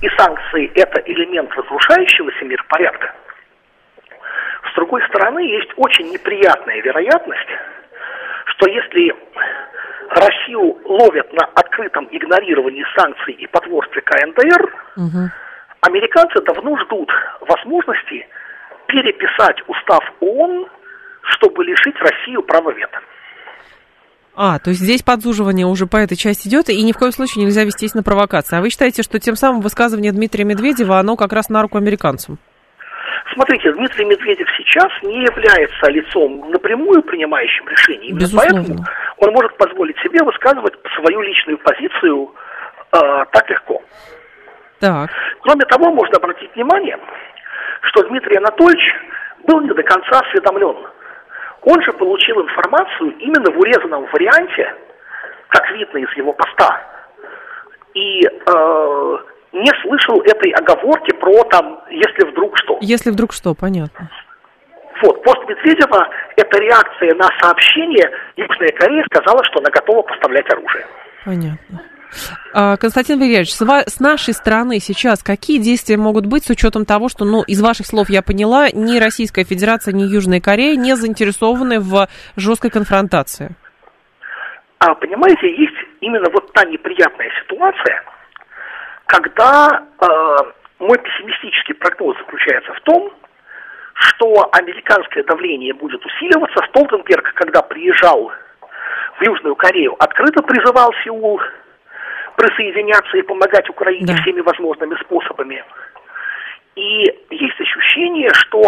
[0.01, 3.15] и санкции– это элемент разрушающегося миропорядка,
[4.71, 7.49] с другой стороны, есть очень неприятная вероятность,
[8.47, 9.15] что если
[10.11, 15.31] Россию ловят на открытом игнорировании санкций и потворстве КНДР, угу.
[15.81, 18.27] американцы давно ждут возможности
[18.87, 20.69] переписать устав ООН,
[21.23, 22.99] чтобы лишить Россию права вето.
[24.37, 27.45] А, то есть здесь подзуживание уже по этой части идет, и ни в коем случае
[27.45, 28.59] нельзя вестись на провокации.
[28.59, 32.39] А вы считаете, что тем самым высказывание Дмитрия Медведева, оно как раз на руку американцам?
[33.33, 38.09] Смотрите, Дмитрий Медведев сейчас не является лицом напрямую принимающим решения.
[38.09, 38.55] Именно Безусловно.
[38.55, 38.85] поэтому
[39.19, 42.33] он может позволить себе высказывать свою личную позицию
[42.93, 43.83] э, так легко.
[44.81, 45.11] Так.
[45.41, 46.99] Кроме того, можно обратить внимание,
[47.83, 48.83] что Дмитрий Анатольевич
[49.47, 50.77] был не до конца осведомлен
[51.65, 54.75] он же получил информацию именно в урезанном варианте,
[55.49, 56.81] как видно из его поста.
[57.95, 59.19] И э,
[59.53, 62.79] не слышал этой оговорки про там, если вдруг что.
[62.81, 64.11] Если вдруг что, понятно.
[65.03, 68.11] Вот, пост Медведева– это реакция на сообщение.
[68.37, 70.87] Южная Корея сказала, что она готова поставлять оружие.
[71.25, 71.83] Понятно.
[72.53, 77.25] А, Константин Валерьевич, с нашей стороны сейчас какие действия могут быть с учетом того, что,
[77.25, 82.09] ну, из ваших слов я поняла, ни Российская Федерация, ни Южная Корея не заинтересованы в
[82.37, 83.57] жесткой конфронтации?
[84.79, 88.03] А, понимаете, есть именно вот та неприятная ситуация,
[89.07, 90.07] когда э,
[90.79, 93.11] мой пессимистический прогноз заключается в том,
[93.95, 96.65] что американское давление будет усиливаться.
[96.69, 98.31] Столтенберг, когда приезжал
[99.19, 101.41] в Южную Корею, открыто призывал Сеул
[102.37, 104.23] присоединяться и помогать Украине да.
[104.23, 105.65] всеми возможными способами.
[106.77, 108.61] И есть ощущение, что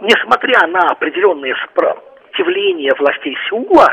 [0.00, 3.88] несмотря на определенные сопротивления властей Сеула,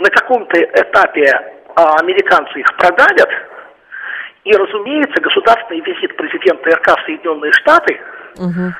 [0.00, 1.30] на каком-то этапе
[1.76, 3.30] а, американцы их продавят,
[4.44, 7.98] и, разумеется, государственный визит президента РК в Соединенные Штаты
[8.36, 8.72] угу.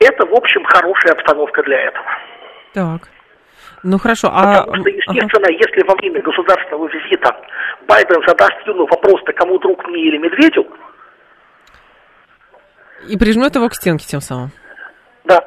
[0.00, 2.06] это, в общем, хорошая обстановка для этого.
[2.72, 3.02] Так.
[3.82, 4.62] Ну хорошо, а...
[4.62, 5.52] Потому что, естественно, ага.
[5.52, 7.36] если во время государственного визита
[7.86, 10.66] Байден задаст Юну вопрос-то кому друг мне или Медведю...
[13.08, 14.50] И прижмет его к стенке тем самым.
[15.24, 15.40] Да.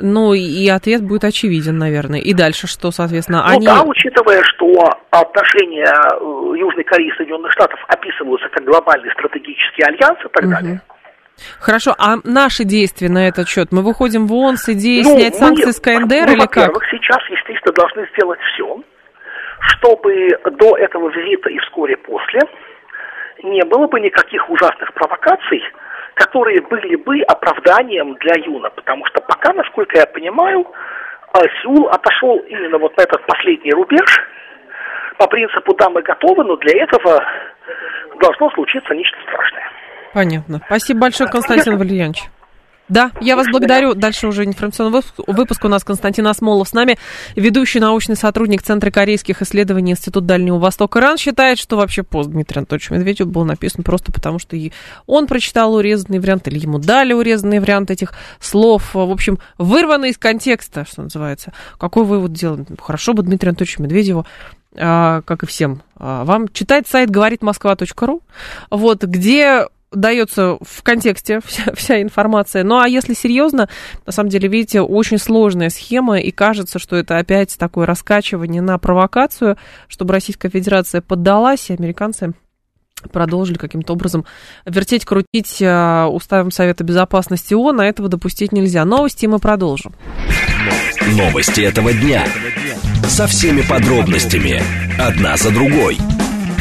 [0.00, 2.20] Ну, и ответ будет очевиден, наверное.
[2.20, 3.66] И дальше что, соответственно, ну, они...
[3.66, 4.72] да, учитывая, что
[5.10, 10.50] отношения э, Южной Кореи и Соединенных Штатов описываются как глобальный стратегический альянс и так угу.
[10.50, 10.80] далее.
[11.58, 13.68] Хорошо, а наши действия на этот счет?
[13.72, 16.72] Мы выходим в ООН с идеей ну, снять санкции мы, с КНДР ну, или как?
[16.90, 18.80] сейчас, естественно, должны сделать все,
[19.60, 22.40] чтобы до этого визита и вскоре после
[23.42, 25.62] не было бы никаких ужасных провокаций,
[26.14, 28.70] которые были бы оправданием для Юна.
[28.70, 30.66] Потому что пока, насколько я понимаю,
[31.32, 34.20] а, Сеул отошел именно вот на этот последний рубеж
[35.16, 37.24] по принципу «да, мы готовы», но для этого
[38.20, 39.69] должно случиться нечто страшное.
[40.12, 40.60] Понятно.
[40.66, 42.30] Спасибо большое, Константин Валерьянович.
[42.90, 43.94] Да, я вас благодарю.
[43.94, 45.64] Дальше уже информационный выпуск.
[45.64, 46.98] у нас Константин Осмолов с нами,
[47.36, 52.58] ведущий научный сотрудник Центра корейских исследований Институт Дальнего Востока РАН, считает, что вообще пост Дмитрия
[52.58, 54.56] Анатольевича Медведева был написан просто потому, что
[55.06, 58.92] он прочитал урезанный вариант, или ему дали урезанный вариант этих слов.
[58.92, 61.52] В общем, вырвано из контекста, что называется.
[61.78, 62.66] Какой вывод делать?
[62.82, 64.26] Хорошо бы Дмитрию Анатольевичу Медведеву
[64.76, 68.22] а, как и всем а, вам, читать сайт говорит москва.ру,
[68.70, 72.64] вот, где дается в контексте вся, вся информация.
[72.64, 73.68] Ну а если серьезно,
[74.06, 78.78] на самом деле, видите, очень сложная схема, и кажется, что это опять такое раскачивание на
[78.78, 79.56] провокацию,
[79.88, 82.32] чтобы Российская Федерация поддалась, и американцы
[83.12, 84.26] продолжили каким-то образом
[84.66, 88.84] вертеть, крутить э, уставом Совета Безопасности ООН, а этого допустить нельзя.
[88.84, 89.94] Новости мы продолжим.
[91.16, 92.26] Новости этого дня.
[93.08, 94.62] Со всеми подробностями.
[94.98, 95.96] Одна за другой.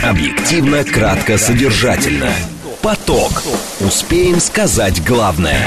[0.02, 2.30] Объективно, кратко, содержательно.
[2.82, 3.44] Поток.
[3.82, 5.60] Успеем сказать главное.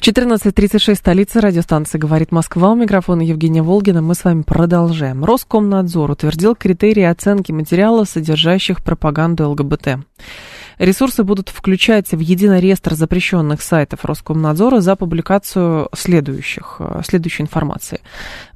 [0.00, 2.70] 14.36, столица радиостанции «Говорит Москва».
[2.70, 4.00] У микрофона Евгения Волгина.
[4.00, 5.24] Мы с вами продолжаем.
[5.24, 9.98] Роскомнадзор утвердил критерии оценки материалов, содержащих пропаганду ЛГБТ.
[10.78, 18.00] Ресурсы будут включать в единый реестр запрещенных сайтов Роскомнадзора за публикацию следующих, э, следующей информации.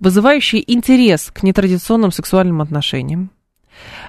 [0.00, 3.30] Вызывающий интерес к нетрадиционным сексуальным отношениям,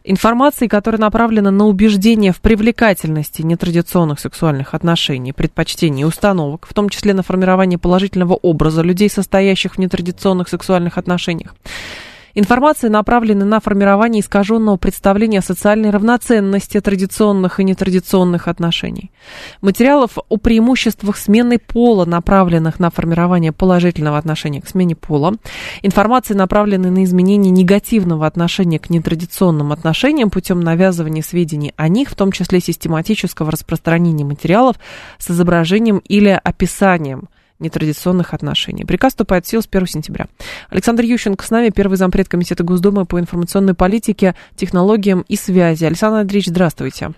[0.04, 6.90] Информации, которая направлена на убеждение в привлекательности нетрадиционных сексуальных отношений, предпочтений и установок, в том
[6.90, 11.56] числе на формирование положительного образа людей, состоящих в нетрадиционных сексуальных отношениях.
[12.40, 19.12] Информация направлена на формирование искаженного представления о социальной равноценности традиционных и нетрадиционных отношений.
[19.60, 25.36] Материалов о преимуществах смены пола, направленных на формирование положительного отношения к смене пола.
[25.82, 32.16] Информация направлена на изменение негативного отношения к нетрадиционным отношениям путем навязывания сведений о них, в
[32.16, 34.78] том числе систематического распространения материалов
[35.18, 37.28] с изображением или описанием
[37.60, 38.86] нетрадиционных отношений.
[38.86, 40.28] Приказ вступает в силу с 1 сентября.
[40.70, 45.86] Александр Ющенко с нами, первый зампред Комитета Госдумы по информационной политике, технологиям и связи.
[45.86, 47.12] Александр Андреевич, здравствуйте.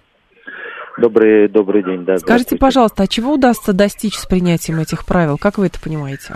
[0.98, 2.18] Добрый, добрый день, да.
[2.18, 5.38] Скажите, пожалуйста, а чего удастся достичь с принятием этих правил?
[5.38, 6.36] Как вы это понимаете?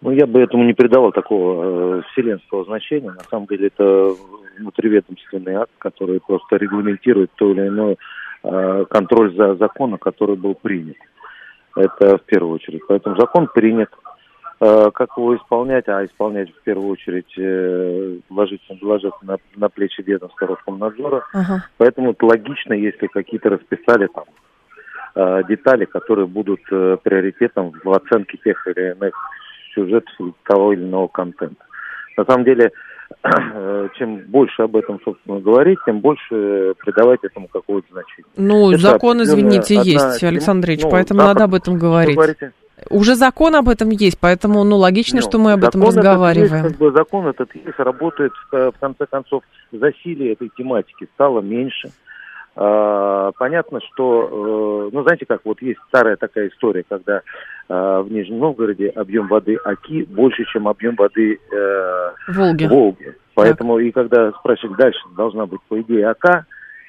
[0.00, 3.10] Ну, я бы этому не придавал такого э, вселенского значения.
[3.10, 4.14] На самом деле это
[4.58, 7.96] внутриведомственный акт, который просто регламентирует то или иное
[8.44, 10.96] э, контроль за законом, который был принят.
[11.76, 12.82] Это в первую очередь.
[12.88, 13.90] Поэтому закон принят.
[14.58, 15.86] Э, как его исполнять?
[15.88, 21.24] А исполнять в первую очередь э, ложится, ложится на, на плечи ведомства Роскомнадзора.
[21.34, 21.64] Ага.
[21.76, 24.24] Поэтому это логично, если какие-то расписали там
[25.14, 29.14] э, детали, которые будут приоритетом в оценке тех или иных
[29.74, 31.62] сюжетов того или иного контента.
[32.16, 32.72] На самом деле,
[33.98, 38.26] чем больше об этом, собственно, говорить, тем больше придавать этому какое-то значение.
[38.36, 41.34] Ну, Это закон, извините, есть, Александр Ильич, ну, поэтому запад...
[41.34, 42.18] надо об этом говорить.
[42.90, 46.64] Уже закон об этом есть, поэтому, ну, логично, ну, что мы об этом разговариваем.
[46.64, 49.42] Есть, как бы, закон этот есть, работает, в конце концов,
[49.72, 51.90] засилие этой тематики стало меньше.
[52.58, 57.20] А, понятно, что, э, ну, знаете, как вот есть старая такая история, когда
[57.68, 62.66] в Нижнем Новгороде объем воды Оки больше, чем объем воды э, Волги.
[62.66, 63.14] Волги.
[63.34, 63.86] Поэтому так.
[63.86, 66.46] и когда спрашивали, дальше должна быть, по идее, Ока,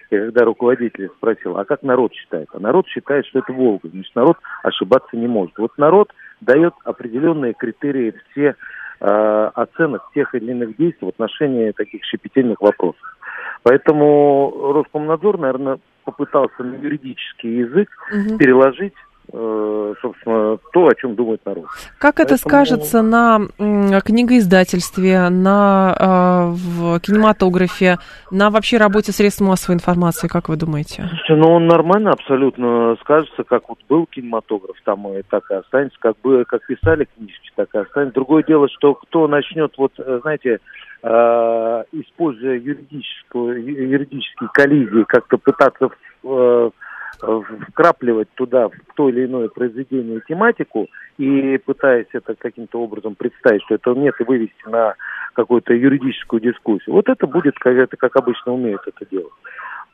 [0.09, 2.47] и когда руководитель спросил, а как народ считает?
[2.53, 3.89] А народ считает, что это Волга.
[3.89, 5.57] Значит, народ ошибаться не может.
[5.57, 6.11] Вот народ
[6.41, 8.55] дает определенные критерии все
[9.01, 13.01] э, оценок тех или иных действий в отношении таких щепетильных вопросов.
[13.63, 18.37] Поэтому Роскомнадзор, наверное, попытался на юридический язык угу.
[18.37, 21.65] переложить Э, собственно, то, о чем думает народ.
[21.99, 22.35] Как Поэтому...
[22.35, 27.97] это скажется на книгоиздательстве, на э, в кинематографе,
[28.31, 31.07] на вообще работе средств массовой информации, как вы думаете?
[31.07, 35.97] Слушайте, ну он нормально абсолютно скажется, как вот был кинематограф, там и так и останется,
[35.99, 38.15] как бы как писали книжки, так и останется.
[38.15, 40.59] Другое дело, что кто начнет, вот, э, знаете,
[41.03, 45.89] э, используя юридическую, юридические коллизии, как-то пытаться
[46.23, 46.69] э,
[47.19, 53.75] вкрапливать туда в то или иное произведение тематику и пытаясь это каким-то образом представить, что
[53.75, 54.95] это нет, и вывести на
[55.33, 56.95] какую-то юридическую дискуссию.
[56.95, 59.33] Вот это будет, как, это, как обычно умеют это делать.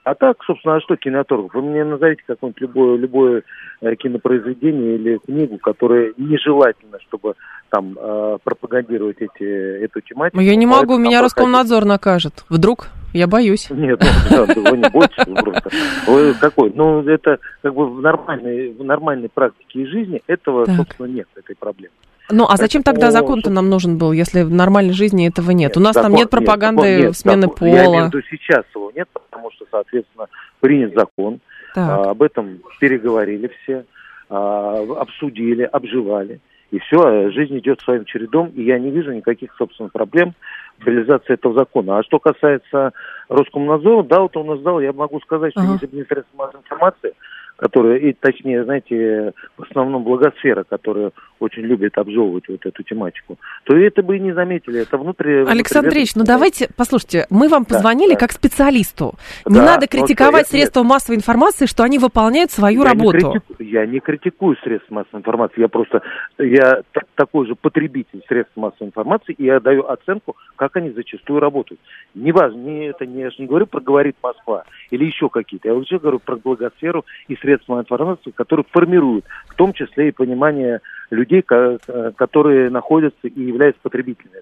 [0.03, 1.53] А так, собственно, а что кинотограф?
[1.53, 3.43] Вы мне назовите какое-нибудь любое, любое
[3.81, 7.35] э, кинопроизведение или книгу, которое нежелательно, чтобы
[7.69, 9.43] там э, пропагандировать эти,
[9.83, 10.41] эту тематику.
[10.41, 12.43] Я не могу, меня Роскомнадзор накажет.
[12.49, 12.89] Вдруг?
[13.13, 13.69] Я боюсь.
[13.69, 15.69] Нет, ну, да, вы не бойтесь просто.
[16.07, 16.73] Вы какой?
[16.75, 20.75] Ну, это как бы в нормальной, в нормальной практике и жизни этого, так.
[20.75, 21.93] собственно, нет, этой проблемы.
[22.29, 25.71] Ну, а зачем тогда закон-то нам нужен был, если в нормальной жизни этого нет?
[25.71, 27.57] нет У нас закон, там нет пропаганды нет, нет, смены закон.
[27.57, 27.69] пола.
[27.69, 30.27] Я имею в виду, сейчас его нет, потому что, соответственно,
[30.59, 31.39] принят закон,
[31.75, 33.85] а, об этом переговорили все,
[34.29, 36.39] а, обсудили, обживали.
[36.71, 40.33] И все, жизнь идет своим чередом, и я не вижу никаких, собственно, проблем
[40.79, 41.99] в реализации этого закона.
[41.99, 42.93] А что касается
[43.29, 45.73] Роскомнадзора, да, вот он издал, я могу сказать, что uh-huh.
[45.73, 47.13] если бы не средства массовой информации,
[47.63, 53.73] которая, и точнее, знаете, в основном благосфера, которая очень любит обжевывать вот эту тематику, то
[53.73, 54.81] это бы и не заметили.
[54.81, 55.45] Это внутри...
[55.45, 59.13] Александр Андреевич, ну давайте, послушайте, мы вам позвонили да, как специалисту.
[59.45, 60.85] Не да, надо критиковать средства я...
[60.85, 63.15] массовой информации, что они выполняют свою я работу.
[63.15, 66.01] Не критику, я не критикую средства массовой информации, я просто,
[66.37, 66.81] я
[67.15, 71.79] такой же потребитель средств массовой информации, и я даю оценку, как они зачастую работают.
[72.13, 75.75] Неважно, не, это не, я же не говорю про «Говорит Москва» или еще какие-то, я
[75.75, 81.41] вообще говорю про благосферу и средства информации, которые формируют, в том числе и понимание людей,
[81.41, 84.41] которые находятся и являются потребителями.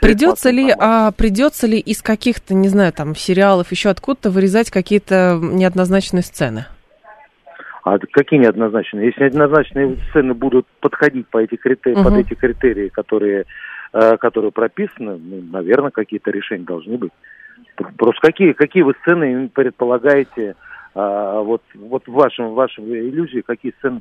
[0.00, 5.38] Придется ли, а, придется ли из каких-то, не знаю, там, сериалов, еще откуда-то вырезать какие-то
[5.40, 6.66] неоднозначные сцены?
[7.84, 9.06] А какие неоднозначные?
[9.06, 12.04] Если неоднозначные сцены будут подходить по эти критерии, угу.
[12.04, 13.46] под эти критерии, которые,
[13.92, 17.12] э, которые прописаны, ну, наверное, какие-то решения должны быть.
[17.96, 20.56] Просто какие, какие вы сцены предполагаете,
[20.94, 24.00] а, вот, вот в вашем, в вашем иллюзии, какие сцены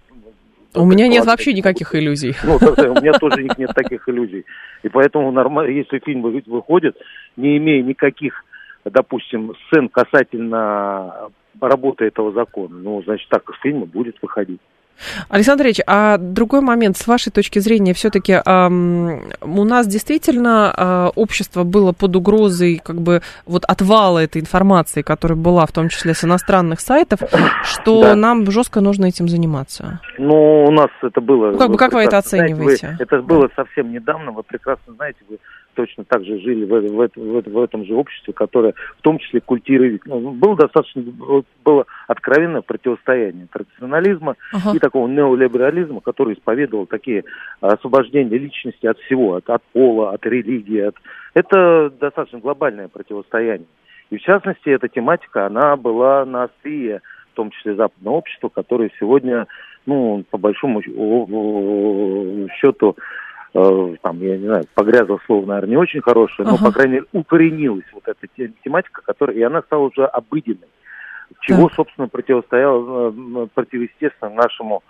[0.76, 2.36] у меня нет вообще никаких иллюзий.
[2.44, 4.46] Ну, у меня тоже нет таких иллюзий.
[4.84, 6.96] И поэтому нормально, если фильм выходит,
[7.38, 8.46] не имея никаких,
[8.86, 14.62] допустим, сцен касательно работы этого закона, ну, значит, так из фильма будет выходить.
[15.30, 21.10] Александр Ильич, а другой момент, с вашей точки зрения, все-таки эм, у нас действительно э,
[21.16, 26.14] общество было под угрозой как бы вот отвала этой информации, которая была в том числе
[26.14, 27.20] с иностранных сайтов,
[27.64, 28.16] что да.
[28.16, 30.00] нам жестко нужно этим заниматься?
[30.18, 31.52] Ну, у нас это было...
[31.52, 32.88] Ну, как, бы, как вы это оцениваете?
[32.88, 35.40] Знаете, вы, это было совсем недавно, вы прекрасно знаете, вы
[35.80, 39.40] точно так же жили в, в, в, в этом же обществе, которое в том числе
[39.40, 40.02] культирует.
[40.06, 41.02] Ну, было достаточно
[41.64, 44.76] было откровенное противостояние традиционализма uh-huh.
[44.76, 47.24] и такого неолиберализма, который исповедовал такие
[47.62, 50.82] освобождения личности от всего, от, от пола, от религии.
[50.82, 50.96] От...
[51.34, 53.68] Это достаточно глобальное противостояние.
[54.10, 57.00] И в частности, эта тематика, она была на острие,
[57.32, 59.48] в том числе западного общества, которое сегодня,
[59.86, 62.98] ну, по большому счету,
[63.54, 66.66] Э, там, я не знаю, погрязло слово, наверное, не очень хорошее, но, ага.
[66.66, 68.28] по крайней мере, укоренилась вот эта
[68.64, 70.68] тематика, которая, и она стала уже обыденной,
[71.42, 71.76] чего, да.
[71.76, 74.84] собственно, противостояло, э, противоестественно нашему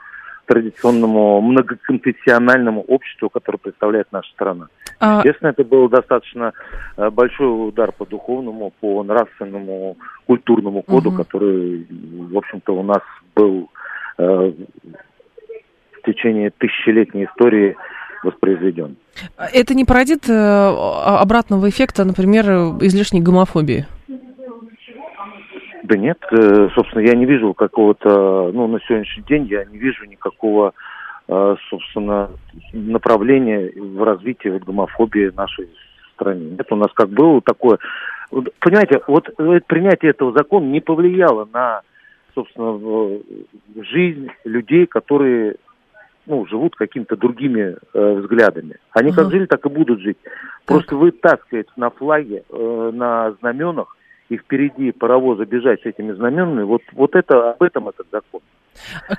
[0.45, 4.67] традиционному многоконфессиональному обществу, которое представляет наша страна.
[4.99, 5.19] А...
[5.19, 6.53] Естественно, это был достаточно
[6.97, 9.95] э, большой удар по духовному, по нравственному,
[10.25, 11.17] культурному коду, угу.
[11.17, 13.03] который, в общем-то, у нас
[13.35, 13.69] был
[14.17, 17.77] э, в течение тысячелетней истории
[18.23, 18.97] воспроизведен.
[19.53, 22.45] Это не породит э, обратного эффекта, например,
[22.81, 23.85] излишней гомофобии?
[25.83, 30.05] Да нет, э, собственно, я не вижу какого-то, ну, на сегодняшний день я не вижу
[30.05, 30.73] никакого,
[31.27, 32.29] э, собственно,
[32.73, 35.69] направления в развитии вот гомофобии нашей
[36.13, 36.51] стране.
[36.51, 37.79] Нет, у нас как было такое...
[38.59, 41.81] Понимаете, вот принятие этого закона не повлияло на,
[42.35, 43.19] собственно,
[43.81, 45.55] жизнь людей, которые
[46.29, 48.75] ну, живут какими-то другими э, взглядами.
[48.91, 49.15] Они uh-huh.
[49.15, 50.17] как жили, так и будут жить.
[50.23, 50.33] Так.
[50.65, 53.97] Просто вы таскаете на флаге, э, на знаменах,
[54.29, 58.41] и впереди паровоза бежать с этими знаменами, вот, вот это, об этом этот закон.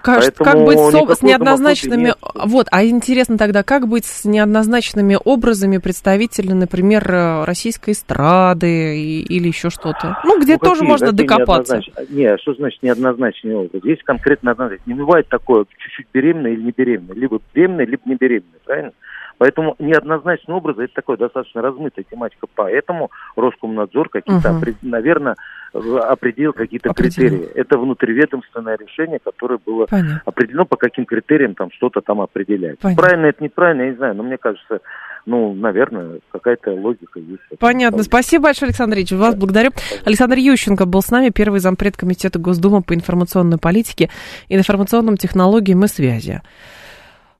[0.02, 2.14] Как, как быть с, с неоднозначными...
[2.34, 7.04] Вот, а интересно тогда, как быть с неоднозначными образами представителей, например,
[7.44, 10.18] российской эстрады и, или еще что-то?
[10.24, 11.80] Ну, где ну, тоже какие, можно какие докопаться.
[12.08, 13.84] Нет, что значит неоднозначный образ?
[13.84, 14.82] Есть конкретно однозначно.
[14.86, 17.16] Не бывает такое, чуть-чуть беременная или не беременная.
[17.16, 18.92] Либо беременная, либо не беременная, правильно?
[19.40, 22.46] Поэтому неоднозначный образ это такой достаточно размытая тематика.
[22.54, 24.66] Поэтому Роскомнадзор какие-то, угу.
[24.82, 25.34] наверное,
[25.72, 27.48] определил какие-то критерии.
[27.54, 30.22] Это внутриведомственное решение, которое было Понятно.
[30.24, 32.78] определено, по каким критериям там что-то там определять.
[32.78, 33.02] Понятно.
[33.02, 34.80] Правильно это неправильно, я не знаю, но мне кажется,
[35.26, 37.42] ну, наверное, какая-то логика есть.
[37.59, 38.02] Понятно.
[38.02, 39.12] Спасибо большое, Александр Ильич.
[39.12, 39.40] Вас да.
[39.40, 39.70] благодарю.
[40.04, 44.11] Александр Ющенко был с нами, первый зампред Комитета Госдумы по информационной политике,
[44.48, 46.42] информационным технологиям и связи.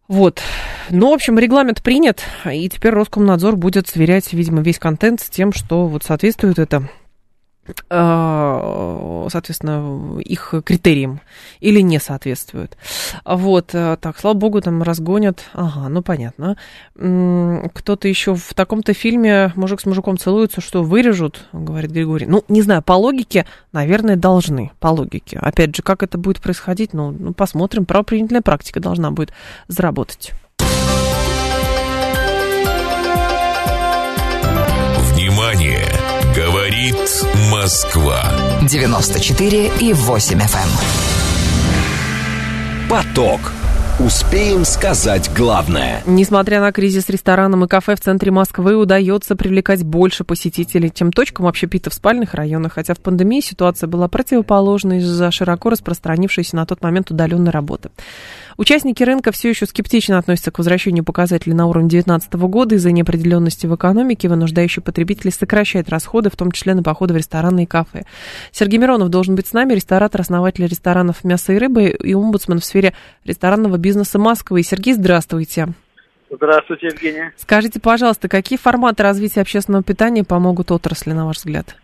[0.09, 0.43] Вот.
[0.91, 5.53] Ну, в общем, регламент принят, и теперь Роскомнадзор будет сверять, видимо, весь контент с тем,
[5.53, 6.83] что вот соответствует это
[7.89, 11.21] соответственно, их критериям
[11.61, 12.77] или не соответствуют.
[13.25, 15.41] Вот, э, так, слава богу, там разгонят.
[15.53, 16.57] Ага, ну понятно.
[16.95, 22.27] Кто-то еще в таком-то фильме мужик с мужиком целуются, что вырежут, говорит Григорий.
[22.27, 25.39] Ну, не знаю, по логике, наверное, должны, по логике.
[25.39, 27.85] Опять же, как это будет происходить, ну, ну посмотрим.
[27.85, 29.33] Правоприменительная практика должна будет
[29.69, 30.33] заработать.
[36.81, 38.23] Говорит Москва.
[38.63, 40.69] 94 и 8 FM.
[41.69, 42.89] Эм.
[42.89, 43.53] Поток.
[43.99, 46.03] Успеем сказать главное.
[46.07, 51.47] Несмотря на кризис ресторанам и кафе в центре Москвы, удается привлекать больше посетителей, чем точкам
[51.47, 52.73] общепита в спальных районах.
[52.73, 57.91] Хотя в пандемии ситуация была противоположной из-за широко распространившейся на тот момент удаленной работы.
[58.57, 63.67] Участники рынка все еще скептично относятся к возвращению показателей на уровень 2019 года из-за неопределенности
[63.67, 68.05] в экономике, вынуждающей потребителей сокращать расходы, в том числе на походы в рестораны и кафе.
[68.53, 72.65] Сергей Миронов должен быть с нами, ресторатор, основатель ресторанов мяса и рыбы и омбудсмен в
[72.65, 72.95] сфере
[73.25, 74.63] ресторанного бизнеса Москвы.
[74.63, 75.69] Сергей, здравствуйте.
[76.31, 77.33] Здравствуйте, Евгения.
[77.37, 81.77] Скажите, пожалуйста, какие форматы развития общественного питания помогут отрасли, на ваш взгляд?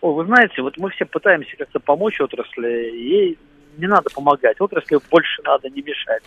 [0.00, 3.38] О, вы знаете, вот мы все пытаемся как-то помочь отрасли, и
[3.78, 6.22] не надо помогать, отрасли больше надо не мешать.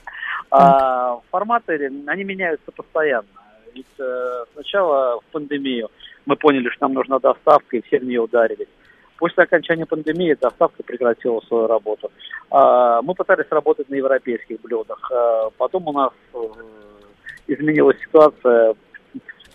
[0.51, 3.27] А форматы, они меняются постоянно.
[3.73, 5.89] Ведь э, сначала в пандемию
[6.25, 8.67] мы поняли, что нам нужна доставка, и все в нее ударились.
[9.17, 12.11] После окончания пандемии доставка прекратила свою работу.
[12.49, 15.09] А, мы пытались работать на европейских блюдах.
[15.11, 16.37] А, потом у нас э,
[17.47, 18.75] изменилась ситуация,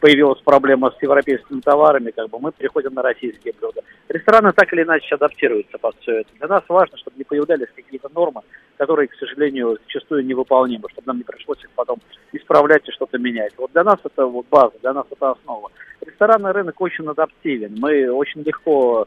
[0.01, 3.83] появилась проблема с европейскими товарами, как бы мы переходим на российские блюда.
[4.09, 6.31] Рестораны так или иначе адаптируются под все это.
[6.39, 8.41] Для нас важно, чтобы не появлялись какие-то нормы,
[8.77, 11.99] которые, к сожалению, зачастую невыполнимы, чтобы нам не пришлось их потом
[12.33, 13.53] исправлять и что-то менять.
[13.59, 15.71] Вот для нас это вот база, для нас это основа.
[16.01, 17.77] Ресторанный рынок очень адаптивен.
[17.79, 19.07] Мы очень легко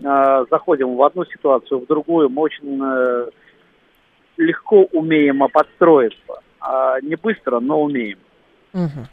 [0.00, 2.28] э, заходим в одну ситуацию, в другую.
[2.28, 3.30] Мы очень э,
[4.36, 6.42] легко умеем подстроиться.
[6.60, 8.18] А не быстро, но умеем.
[8.72, 9.06] Угу.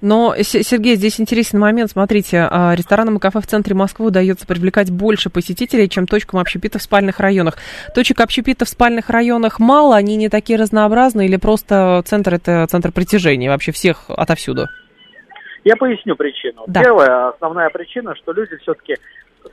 [0.00, 1.90] Но, Сергей, здесь интересный момент.
[1.90, 6.78] Смотрите, а, ресторанам и кафе в центре Москвы удается привлекать больше посетителей, чем точкам общепита
[6.78, 7.56] в спальных районах.
[7.94, 12.92] Точек общепита в спальных районах мало, они не такие разнообразные, или просто центр это центр
[12.92, 14.66] притяжения вообще всех отовсюду?
[15.64, 16.64] Я поясню причину.
[16.66, 16.82] Да.
[16.82, 18.94] Первая, основная причина, что люди все-таки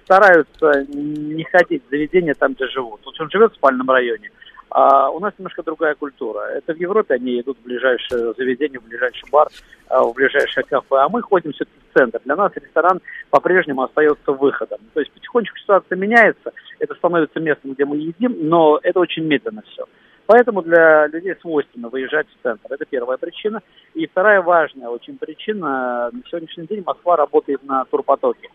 [0.04, 3.02] стараются не ходить в заведения там, где живут.
[3.06, 4.30] Вот он живет в спальном районе–
[4.74, 6.40] а у нас немножко другая культура.
[6.50, 9.48] Это в Европе они идут в ближайшее заведение, в ближайший бар,
[9.88, 12.20] а, в ближайшее кафе, а мы ходим все-таки в центр.
[12.26, 13.00] Для нас ресторан
[13.30, 14.80] по-прежнему остается выходом.
[14.96, 19.62] То есть потихонечку ситуация меняется, это становится местом, где мы едим, но это очень медленно
[19.62, 19.86] все.
[20.26, 22.74] Поэтому для людей свойственно выезжать в центр.
[22.74, 23.62] Это первая причина.
[23.94, 26.10] И вторая важная очень причина.
[26.12, 28.50] На сегодняшний день Москва работает на турпотоке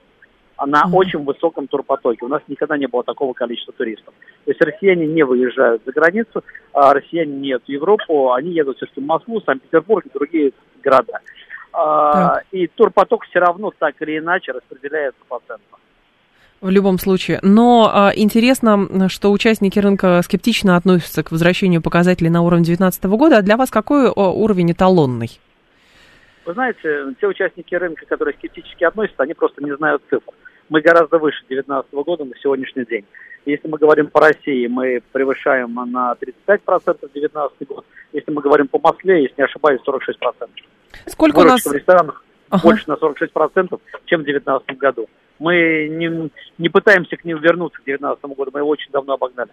[0.66, 0.92] на mm-hmm.
[0.92, 2.24] очень высоком турпотоке.
[2.24, 4.12] У нас никогда не было такого количества туристов.
[4.44, 6.42] То есть россияне не выезжают за границу,
[6.72, 10.52] а россияне не едут в Европу, они едут все-таки в Москву, Санкт-Петербург и другие
[10.82, 11.20] города.
[11.72, 15.78] А, и турпоток все равно так или иначе распределяется по центрам.
[16.60, 17.38] В любом случае.
[17.42, 23.38] Но а, интересно, что участники рынка скептично относятся к возвращению показателей на уровень 2019 года.
[23.38, 25.38] А для вас какой уровень эталонный?
[26.44, 30.32] Вы знаете, те участники рынка, которые скептически относятся, они просто не знают цифр
[30.68, 33.04] мы гораздо выше 2019 года на сегодняшний день.
[33.46, 36.14] Если мы говорим по России, мы превышаем на
[36.48, 37.86] 35% 2019 год.
[38.12, 40.48] Если мы говорим по Москве, если не ошибаюсь, 46%.
[41.06, 41.66] Сколько Выручка у нас...
[41.66, 42.62] в ресторанах ага.
[42.62, 45.08] больше на 46%, чем в 2019 году.
[45.38, 49.50] Мы не, не пытаемся к ним вернуться к 2019 году, мы его очень давно обогнали.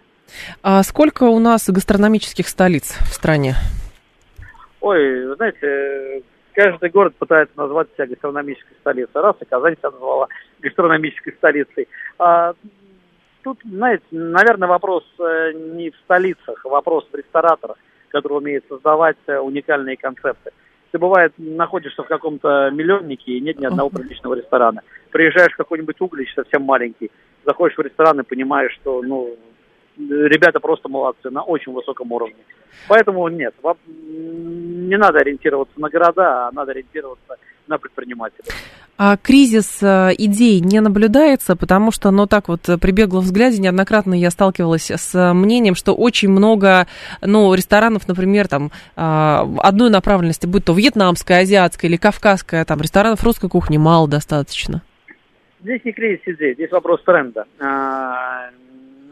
[0.62, 3.54] А сколько у нас гастрономических столиц в стране?
[4.80, 6.22] Ой, вы знаете,
[6.54, 9.22] каждый город пытается назвать себя гастрономической столицей.
[9.22, 10.28] Раз, и Казань себя назвала
[10.60, 11.88] гастрономической столицей.
[12.18, 12.54] А,
[13.42, 17.76] тут, знаете, наверное, вопрос э, не в столицах, вопрос в рестораторах,
[18.08, 20.50] которые умеют создавать э, уникальные концепты.
[20.90, 24.82] Ты, бывает, находишься в каком-то миллионнике и нет ни одного приличного ресторана.
[25.10, 27.10] Приезжаешь в какой-нибудь углич совсем маленький,
[27.44, 29.36] заходишь в ресторан и понимаешь, что, ну,
[29.98, 32.36] ребята просто молодцы, на очень высоком уровне.
[32.88, 33.54] Поэтому нет,
[33.86, 37.36] не надо ориентироваться на города, а надо ориентироваться
[37.66, 38.48] на предпринимателей.
[38.98, 44.14] А кризис э, идей не наблюдается, потому что, ну так вот, при беглом взгляде неоднократно
[44.14, 46.86] я сталкивалась с мнением, что очень много,
[47.20, 53.22] ну, ресторанов, например, там, а, одной направленности, будь то вьетнамская, азиатская или кавказская, там, ресторанов
[53.22, 54.82] русской кухни мало достаточно.
[55.60, 57.44] Здесь не кризис идей, здесь вопрос тренда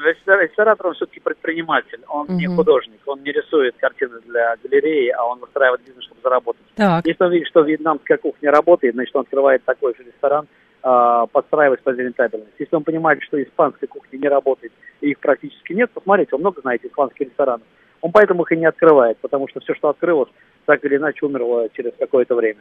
[0.04, 2.32] а, ресторатором все-таки предприниматель, он угу.
[2.32, 6.62] не художник, он не рисует картины для галереи, а он выстраивает бизнес, чтобы заработать.
[6.74, 7.06] Так.
[7.06, 10.46] Если он видит, что вьетнамская кухня работает, значит, он открывает такой же ресторан,
[10.82, 12.54] э, подстраиваясь под рентабельность.
[12.58, 16.60] Если он понимает, что испанская кухня не работает, и их практически нет, посмотрите, вы много
[16.60, 17.66] знаете испанских ресторанов.
[18.00, 20.28] Он поэтому их и не открывает, потому что все, что открылось,
[20.66, 22.60] так или иначе умерло через какое-то время.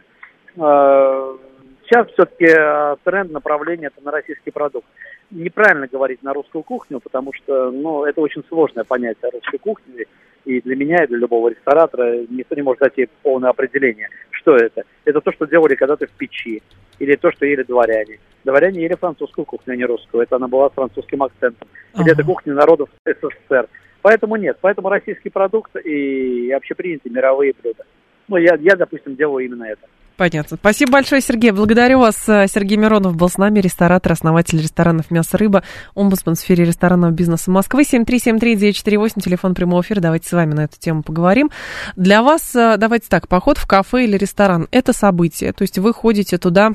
[1.84, 4.88] Сейчас все-таки э, тренд направления это на российский продукт
[5.34, 10.06] неправильно говорить на русскую кухню, потому что ну, это очень сложное понятие русской кухни.
[10.46, 14.10] И для меня, и для любого ресторатора никто не может дать ей полное определение.
[14.32, 14.84] Что это?
[15.06, 16.62] Это то, что делали когда-то в печи.
[17.00, 18.20] Или то, что ели дворяне.
[18.44, 20.22] Дворяне ели французскую кухню, а не русскую.
[20.22, 21.68] Это она была с французским акцентом.
[21.96, 22.14] Или uh-huh.
[22.14, 23.68] это кухня народов СССР.
[24.02, 24.58] Поэтому нет.
[24.60, 27.86] Поэтому российский продукт и общепринятые мировые блюда.
[28.28, 29.88] Ну, я, я, допустим, делаю именно это.
[30.16, 30.58] Понятно.
[30.58, 31.52] Спасибо большое, Сергей.
[31.52, 32.16] Благодарю вас.
[32.26, 35.64] Сергей Миронов был с нами, ресторатор, основатель ресторанов «Мясо, рыба»,
[35.96, 37.84] омбудсман в сфере ресторанного бизнеса Москвы.
[37.84, 40.02] 7373948, телефон прямого эфира.
[40.02, 41.50] Давайте с вами на эту тему поговорим.
[41.96, 45.54] Для вас, э, давайте так, поход в кафе или ресторан– это событие.
[45.54, 46.72] То есть вы ходите туда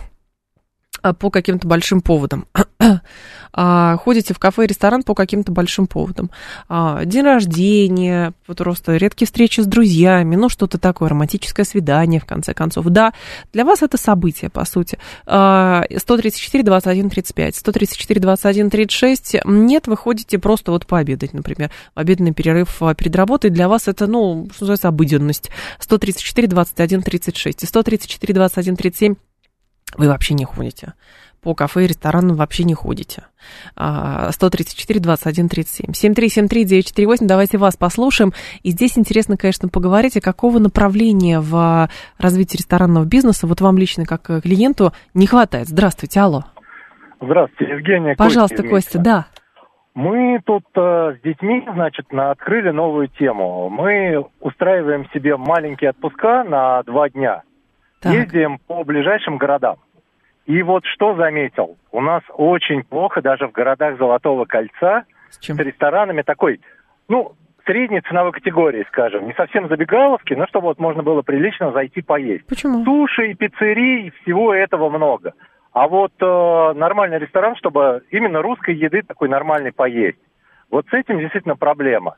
[1.02, 2.46] э, по каким-то большим поводам.
[3.52, 6.30] а, ходите в кафе и ресторан по каким-то большим поводам.
[6.68, 12.54] А, день рождения, просто редкие встречи с друзьями, ну, что-то такое, романтическое свидание, в конце
[12.54, 12.86] концов.
[12.86, 13.12] Да,
[13.52, 14.98] для вас это событие, по сути.
[15.24, 19.36] 134, 21, 35, 134, 21, 36.
[19.44, 21.70] Нет, вы ходите просто вот пообедать, например.
[21.94, 25.50] Обеденный перерыв а, перед работой для вас это, ну, что называется, обыденность.
[25.78, 27.62] 134, 21, 36.
[27.62, 29.14] И 134, 21, 37
[29.96, 30.94] вы вообще не ходите.
[31.42, 33.24] По кафе и ресторанам вообще не ходите.
[33.76, 35.92] 134, 21, 37.
[35.92, 37.26] 7373 948.
[37.26, 38.32] Давайте вас послушаем.
[38.62, 44.04] И здесь интересно, конечно, поговорить, о какого направления в развитии ресторанного бизнеса вот вам лично,
[44.04, 45.68] как клиенту, не хватает.
[45.68, 46.44] Здравствуйте, алло.
[47.20, 48.14] Здравствуйте, Евгения.
[48.16, 49.26] Пожалуйста, Костя, Костя да.
[49.94, 53.68] Мы тут э, с детьми, значит, на, открыли новую тему.
[53.68, 57.42] Мы устраиваем себе маленькие отпуска на два дня.
[58.00, 58.12] Так.
[58.12, 59.78] Ездим по ближайшим городам.
[60.48, 65.56] И вот что заметил, у нас очень плохо даже в городах Золотого кольца с, чем?
[65.56, 66.62] с ресторанами такой,
[67.06, 67.32] ну,
[67.66, 69.26] средней ценовой категории, скажем.
[69.26, 72.46] Не совсем забегаловки, но чтобы вот можно было прилично зайти поесть.
[72.46, 72.82] Почему?
[72.82, 75.34] Суши, пиццерий, всего этого много.
[75.72, 80.18] А вот э, нормальный ресторан, чтобы именно русской еды такой нормальный поесть.
[80.70, 82.16] Вот с этим действительно проблема.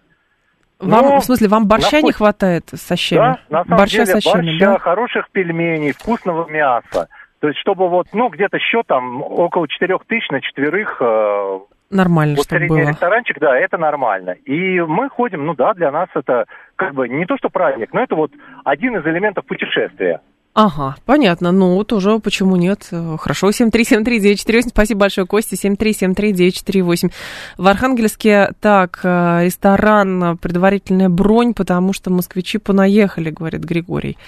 [0.79, 2.05] Вам, Но, в смысле, вам борща находит...
[2.05, 3.19] не хватает со щами?
[3.19, 4.79] Да, на самом борща деле, со щами, борща, да?
[4.79, 7.09] хороших пельменей, вкусного мяса.
[7.41, 10.99] То есть, чтобы вот, ну, где-то счет там около 4 тысяч на четверых...
[11.01, 11.61] Э,
[11.91, 12.79] нормально, вот чтобы было.
[12.81, 14.33] ресторанчик, да, это нормально.
[14.45, 16.45] И мы ходим, ну да, для нас это
[16.77, 18.31] как бы не то, что праздник, но это вот
[18.65, 20.21] один из элементов путешествия.
[20.53, 21.53] Ага, понятно.
[21.53, 22.91] Ну, тоже почему нет?
[23.19, 24.69] Хорошо, 7373948.
[24.71, 25.55] Спасибо большое, Костя.
[25.55, 27.13] 7373948.
[27.57, 34.19] В Архангельске, так, э, ресторан, предварительная бронь, потому что москвичи понаехали, говорит Григорий.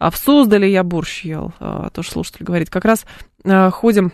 [0.00, 2.70] А в Суздале я борщ ел, э, тоже слушатель говорит.
[2.70, 3.06] Как раз
[3.44, 4.12] э, ходим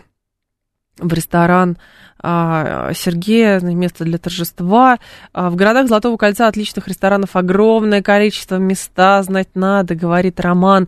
[0.99, 1.77] в ресторан
[2.17, 4.97] а, Сергея, место для торжества.
[5.33, 10.87] А, в городах Золотого кольца отличных ресторанов огромное количество, места знать надо, говорит Роман.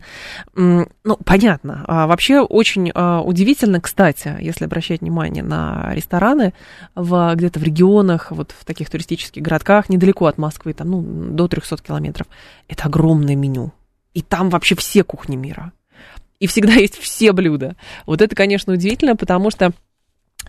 [0.54, 0.88] Ну,
[1.24, 1.84] понятно.
[1.86, 6.54] А, вообще очень удивительно, кстати, если обращать внимание на рестораны
[6.94, 11.46] в, где-то в регионах, вот в таких туристических городках, недалеко от Москвы, там, ну, до
[11.46, 12.26] 300 километров.
[12.68, 13.72] Это огромное меню.
[14.14, 15.72] И там вообще все кухни мира.
[16.40, 17.76] И всегда есть все блюда.
[18.06, 19.72] Вот это, конечно, удивительно, потому что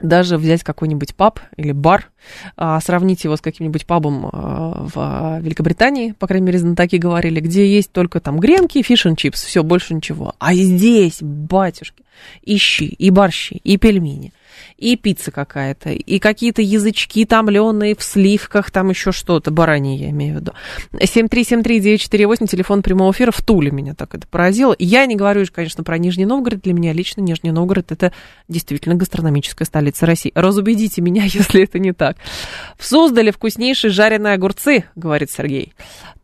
[0.01, 2.09] даже взять какой-нибудь паб или бар,
[2.57, 7.67] а, сравнить его с каким-нибудь пабом а, в Великобритании, по крайней мере, знатоки говорили, где
[7.67, 10.33] есть только там гренки, фиш and чипс, все, больше ничего.
[10.39, 12.03] А здесь, батюшки,
[12.43, 14.33] ищи и борщи, и пельмени,
[14.79, 20.37] и пицца какая-то, и какие-то язычки томленые в сливках, там еще что-то, баранье я имею
[20.37, 20.53] в виду.
[20.93, 24.75] 7373948, телефон прямого эфира, в Туле меня так это поразило.
[24.79, 28.13] Я не говорю, конечно, про Нижний Новгород, для меня лично Нижний Новгород это
[28.47, 30.31] действительно гастрономическая столица России.
[30.35, 32.17] Разубедите меня, если это не так.
[32.77, 35.73] В Суздале вкуснейшие жареные огурцы, говорит Сергей.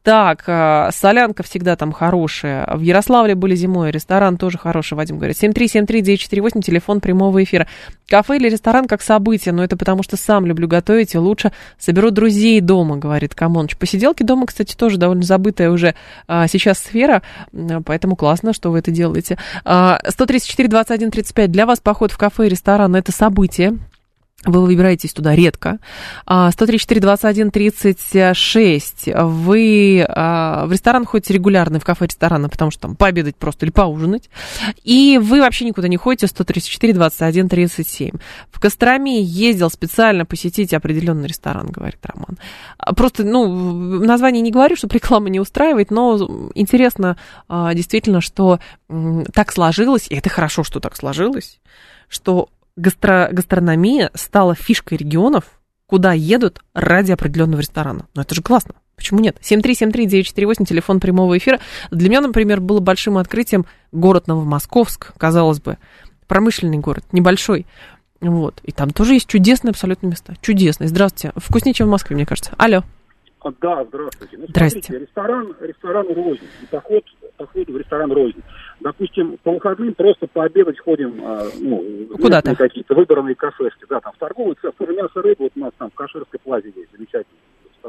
[0.06, 2.68] Так, э, солянка всегда там хорошая.
[2.76, 5.36] В Ярославле были зимой, ресторан тоже хороший, Вадим говорит.
[5.44, 7.66] 7373948, телефон прямого эфира.
[8.08, 12.12] Кафе или ресторан как событие, но это потому что сам люблю готовить и лучше соберу
[12.12, 13.78] друзей дома, говорит Камоныч.
[13.78, 15.96] Посиделки дома, кстати, тоже довольно забытая уже
[16.28, 17.24] а, сейчас сфера,
[17.84, 19.40] поэтому классно, что вы это делаете.
[19.64, 23.76] А, 134 21 35 для вас поход в кафе и ресторан это событие.
[24.46, 25.80] Вы выбираетесь туда редко.
[26.26, 29.10] 134, 21, 36.
[29.16, 33.72] Вы а, в ресторан ходите регулярно, в кафе ресторана, потому что там пообедать просто или
[33.72, 34.30] поужинать.
[34.84, 36.28] И вы вообще никуда не ходите.
[36.28, 38.12] 134, 21, 37.
[38.52, 42.38] В Костроме ездил специально посетить определенный ресторан, говорит Роман.
[42.78, 43.48] А, просто, ну,
[44.00, 47.18] название не говорю, чтобы реклама не устраивает, но интересно
[47.48, 48.60] а, действительно, что
[49.34, 51.60] так сложилось, и это хорошо, что так сложилось,
[52.08, 55.46] что гастро гастрономия стала фишкой регионов,
[55.88, 58.08] куда едут ради определенного ресторана.
[58.16, 58.76] Ну, это же классно.
[58.96, 59.38] Почему нет?
[59.42, 61.60] 7373948, телефон прямого эфира.
[61.92, 65.78] Для меня, например, было большим открытием город Новомосковск, казалось бы.
[66.28, 67.68] Промышленный город, небольшой.
[68.22, 68.60] Вот.
[68.64, 70.34] И там тоже есть чудесные абсолютно места.
[70.42, 70.88] Чудесные.
[70.88, 71.34] Здравствуйте.
[71.36, 72.52] Вкуснее, чем в Москве, мне кажется.
[72.58, 72.84] Алло.
[73.62, 74.38] Да, здравствуйте.
[74.38, 74.88] Ну, здравствуйте.
[74.88, 76.48] Смотрите, ресторан, ресторан рознь.
[76.72, 77.04] Поход,
[77.38, 78.42] поход в ресторан рознь
[78.86, 84.18] допустим, по выходным просто пообедать ходим, а, ну, куда-то какие-то выбранные кафешки, да, там в
[84.20, 87.40] торговый цех, тоже мясо, рыба, вот у нас там в Каширской плазе есть, замечательно.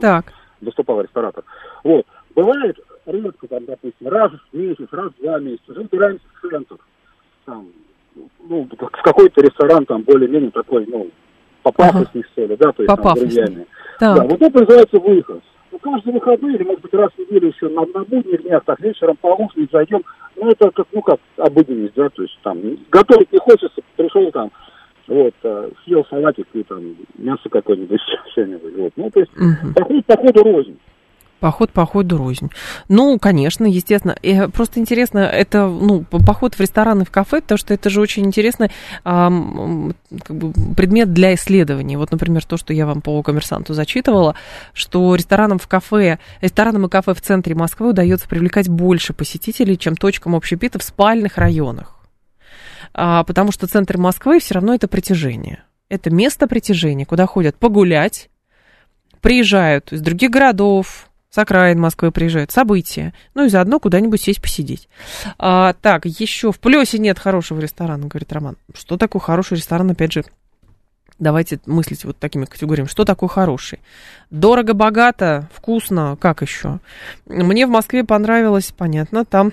[0.01, 0.33] Так.
[0.63, 1.45] Выступал ресторатор.
[1.85, 2.07] Вот.
[2.35, 6.77] Бывает редко, там, допустим, раз в месяц, раз в два месяца, забираемся в центр,
[7.45, 7.69] там,
[8.49, 11.11] ну, в какой-то ресторан, там, более-менее такой, ну,
[11.63, 12.31] попафостный, ага.
[12.33, 13.67] что ли, да, то есть, там, друзьями.
[14.01, 15.43] Да, вот это называется выход.
[15.77, 18.81] Ну, каждый выходной, или, может быть, раз в неделю еще на, на будних днях, так,
[18.81, 20.03] вечером поужинать, зайдем,
[20.37, 22.59] ну, это как, ну, как обыденность, да, то есть там
[22.91, 24.51] готовить не хочется, пришел там,
[25.07, 28.01] вот, а, съел салатик и там мясо какое-нибудь,
[28.33, 28.93] что-нибудь, вот.
[28.97, 29.75] Ну, то есть, угу.
[29.75, 30.79] поход по ходу рознь.
[31.41, 32.51] Поход по ходу рознь.
[32.89, 34.17] Ну, конечно, естественно.
[34.23, 38.25] И просто интересно, это, ну, поход в рестораны, в кафе, потому что это же очень
[38.25, 38.71] интересный
[39.05, 39.31] а,
[40.25, 41.97] как бы, предмет для исследований.
[41.97, 44.35] Вот, например, то, что я вам по коммерсанту зачитывала,
[44.73, 49.95] что ресторанам в кафе, ресторанам и кафе в центре Москвы удается привлекать больше посетителей, чем
[49.95, 51.97] точкам общепита в спальных районах.
[52.95, 55.65] А, потому что центр Москвы все равно это притяжение.
[55.91, 58.31] Это место притяжения, куда ходят погулять,
[59.21, 63.13] приезжают из других городов, с окраин Москвы приезжают, события.
[63.35, 64.89] Ну и заодно куда-нибудь сесть посидеть.
[65.39, 68.57] А, так, еще в Плесе нет хорошего ресторана, говорит Роман.
[68.75, 70.25] Что такое хороший ресторан, опять же?
[71.19, 72.89] Давайте мыслить вот такими категориями.
[72.89, 73.81] Что такое хороший?
[74.31, 76.79] Дорого, богато, вкусно, как еще?
[77.27, 79.53] Мне в Москве понравилось, понятно, там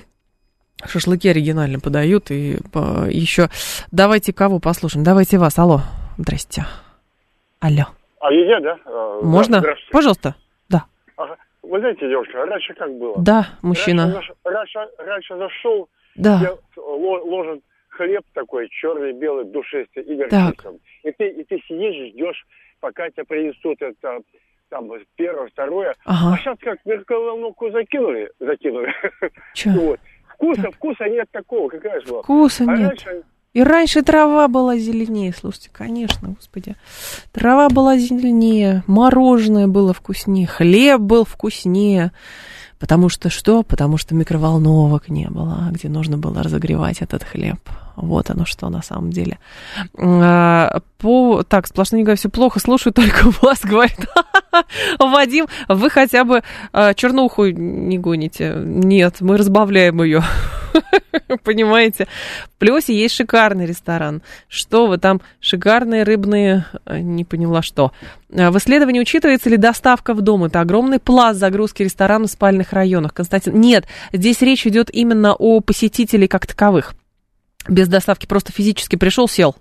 [0.85, 2.31] шашлыки оригинально подают.
[2.31, 2.59] И
[3.09, 3.49] еще
[3.91, 5.03] давайте кого послушаем?
[5.03, 5.59] Давайте вас.
[5.59, 5.81] Алло.
[6.17, 6.65] Здрасте.
[7.59, 7.87] Алло.
[8.21, 8.77] А я, да?
[8.85, 9.61] А, Можно?
[9.91, 10.29] Пожалуйста.
[10.29, 10.35] Да.
[10.35, 10.43] Ага.
[11.73, 13.15] Вы знаете, девушка, раньше как было?
[13.17, 14.13] Да, мужчина.
[14.13, 16.55] Раньше, раньше, раньше зашел, да.
[16.77, 20.77] ложен хлеб такой, черный, белый, душистый, и горчицем.
[21.01, 22.45] И ты, и ты сидишь, ждешь,
[22.79, 24.19] пока тебе принесут это
[24.69, 25.95] там первое, второе.
[26.05, 26.35] Ага.
[26.35, 28.93] А сейчас как микроволновку закинули, закинули.
[29.55, 29.69] Че?
[29.75, 29.99] вот.
[30.27, 30.75] Вкуса, так.
[30.75, 32.21] вкуса нет такого, какая же была.
[32.21, 32.89] Вкуса а нет.
[32.89, 33.23] Раньше,
[33.53, 36.75] и раньше трава была зеленее, слушайте, конечно, господи.
[37.31, 42.11] Трава была зеленее, мороженое было вкуснее, хлеб был вкуснее.
[42.79, 43.63] Потому что что?
[43.63, 47.59] Потому что микроволновок не было, где нужно было разогревать этот хлеб.
[47.95, 49.39] Вот оно что на самом деле.
[49.97, 51.43] А, по...
[51.43, 54.05] Так, говорю, все плохо, слушаю только вас, говорит.
[54.99, 56.43] Вадим, вы хотя бы
[56.73, 58.53] а, чернуху не гоните.
[58.57, 60.23] Нет, мы разбавляем ее.
[61.43, 62.07] Понимаете?
[62.45, 64.21] В Плесе есть шикарный ресторан.
[64.47, 67.91] Что вы там, шикарные рыбные, э, не поняла что.
[68.35, 70.45] А, в исследовании учитывается ли доставка в дом?
[70.45, 73.13] Это огромный пласт загрузки ресторанов в спальных районах.
[73.13, 76.95] Константин, нет, здесь речь идет именно о посетителей как таковых.
[77.67, 79.55] Без доставки просто физически пришел, сел.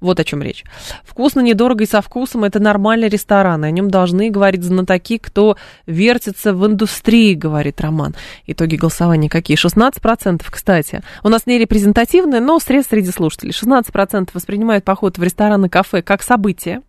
[0.00, 0.64] Вот о чем речь.
[1.02, 3.64] Вкусно, недорого и со вкусом это нормальный ресторан.
[3.64, 8.14] О нем должны говорить знатоки, кто вертится в индустрии, говорит Роман.
[8.46, 9.56] Итоги голосования какие?
[9.56, 11.02] 16%, кстати.
[11.24, 13.52] У нас не репрезентативное, но срез среди слушателей.
[13.52, 16.82] 16% воспринимают поход в ресторан и кафе как событие.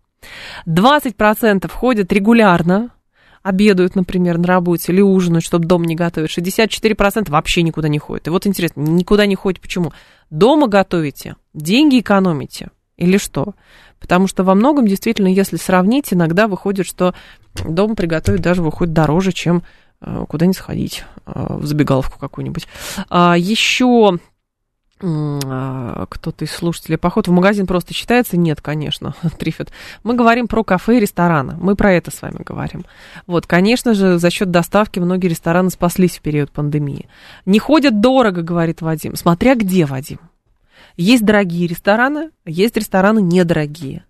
[0.68, 2.90] 20% ходят регулярно,
[3.42, 6.30] обедают, например, на работе или ужинают, чтобы дом не готовить.
[6.30, 8.28] 64% вообще никуда не ходят.
[8.28, 9.60] И вот интересно, никуда не ходят.
[9.60, 9.92] Почему?
[10.30, 12.70] Дома готовите, деньги экономите
[13.00, 13.54] или что?
[13.98, 17.14] Потому что во многом, действительно, если сравнить, иногда выходит, что
[17.54, 19.62] дом приготовить даже выходит дороже, чем
[20.00, 22.68] э, куда-нибудь сходить, э, в забегаловку какую-нибудь.
[23.08, 24.18] А еще
[25.02, 28.36] а, кто-то из слушателей, поход в магазин просто считается?
[28.36, 29.70] Нет, конечно, Трифет.
[30.02, 31.56] Мы говорим про кафе и рестораны.
[31.58, 32.84] Мы про это с вами говорим.
[33.26, 37.08] Вот, конечно же, за счет доставки многие рестораны спаслись в период пандемии.
[37.46, 39.16] Не ходят дорого, говорит Вадим.
[39.16, 40.18] Смотря где, Вадим.
[41.00, 44.04] Есть дорогие рестораны, есть рестораны недорогие.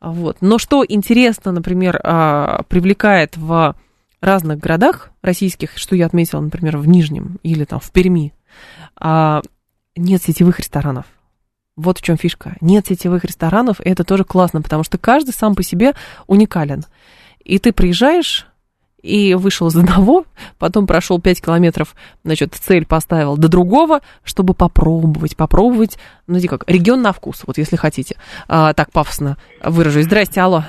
[0.00, 0.38] Вот.
[0.40, 3.76] Но что интересно, например, а, привлекает в
[4.22, 8.32] разных городах российских, что я отметила, например, в Нижнем или там в Перми,
[8.96, 9.42] а,
[9.94, 11.04] нет сетевых ресторанов.
[11.76, 12.56] Вот в чем фишка.
[12.62, 15.92] Нет сетевых ресторанов, и это тоже классно, потому что каждый сам по себе
[16.28, 16.86] уникален.
[17.44, 18.46] И ты приезжаешь,
[19.02, 20.24] и вышел из одного,
[20.58, 21.94] потом прошел 5 километров,
[22.24, 27.58] значит, цель поставил до другого, чтобы попробовать, попробовать, ну, знаете как, регион на вкус, вот
[27.58, 28.16] если хотите.
[28.48, 30.04] А, так пафосно выражусь.
[30.04, 30.62] Здрасте, алло.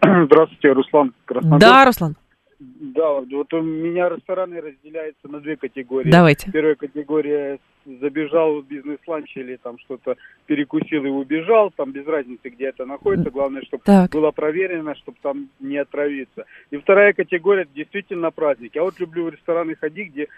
[0.02, 1.60] Здравствуйте, Руслан Краснодар.
[1.60, 2.16] Да, Руслан.
[2.58, 6.10] Да, вот у меня рестораны разделяются на две категории.
[6.10, 6.50] Давайте.
[6.50, 10.16] Первая категория забежал в бизнес-ланч или там что-то
[10.46, 14.10] перекусил и убежал, там без разницы, где это находится, главное, чтобы так.
[14.10, 16.46] было проверено, чтобы там не отравиться.
[16.70, 18.76] И вторая категория, действительно праздники.
[18.76, 20.28] Я вот люблю в рестораны ходить, где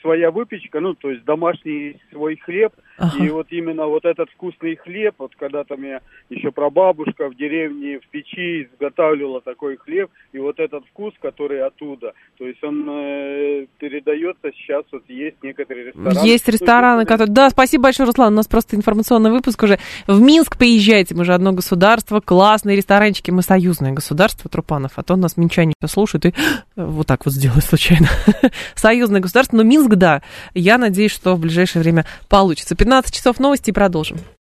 [0.00, 3.24] своя выпечка, ну, то есть домашний свой хлеб, ага.
[3.24, 8.06] и вот именно вот этот вкусный хлеб, вот когда-то меня еще прабабушка в деревне в
[8.08, 14.52] печи изготавливала такой хлеб, и вот этот вкус, который оттуда, то есть он э, передается
[14.56, 16.26] сейчас, вот есть некоторые рестораны.
[16.26, 17.32] Есть рестораны, которые...
[17.32, 18.32] Да, спасибо большое, Руслан.
[18.32, 19.78] У нас просто информационный выпуск уже.
[20.06, 24.92] В Минск приезжайте, мы же одно государство, классные ресторанчики, мы союзное государство, Трупанов.
[24.96, 26.34] А то нас минчане слушают и
[26.76, 28.08] вот так вот сделают случайно.
[28.74, 30.22] Союзное государство, но Минск, да.
[30.54, 32.76] Я надеюсь, что в ближайшее время получится.
[32.90, 34.18] 15 часов новости и продолжим.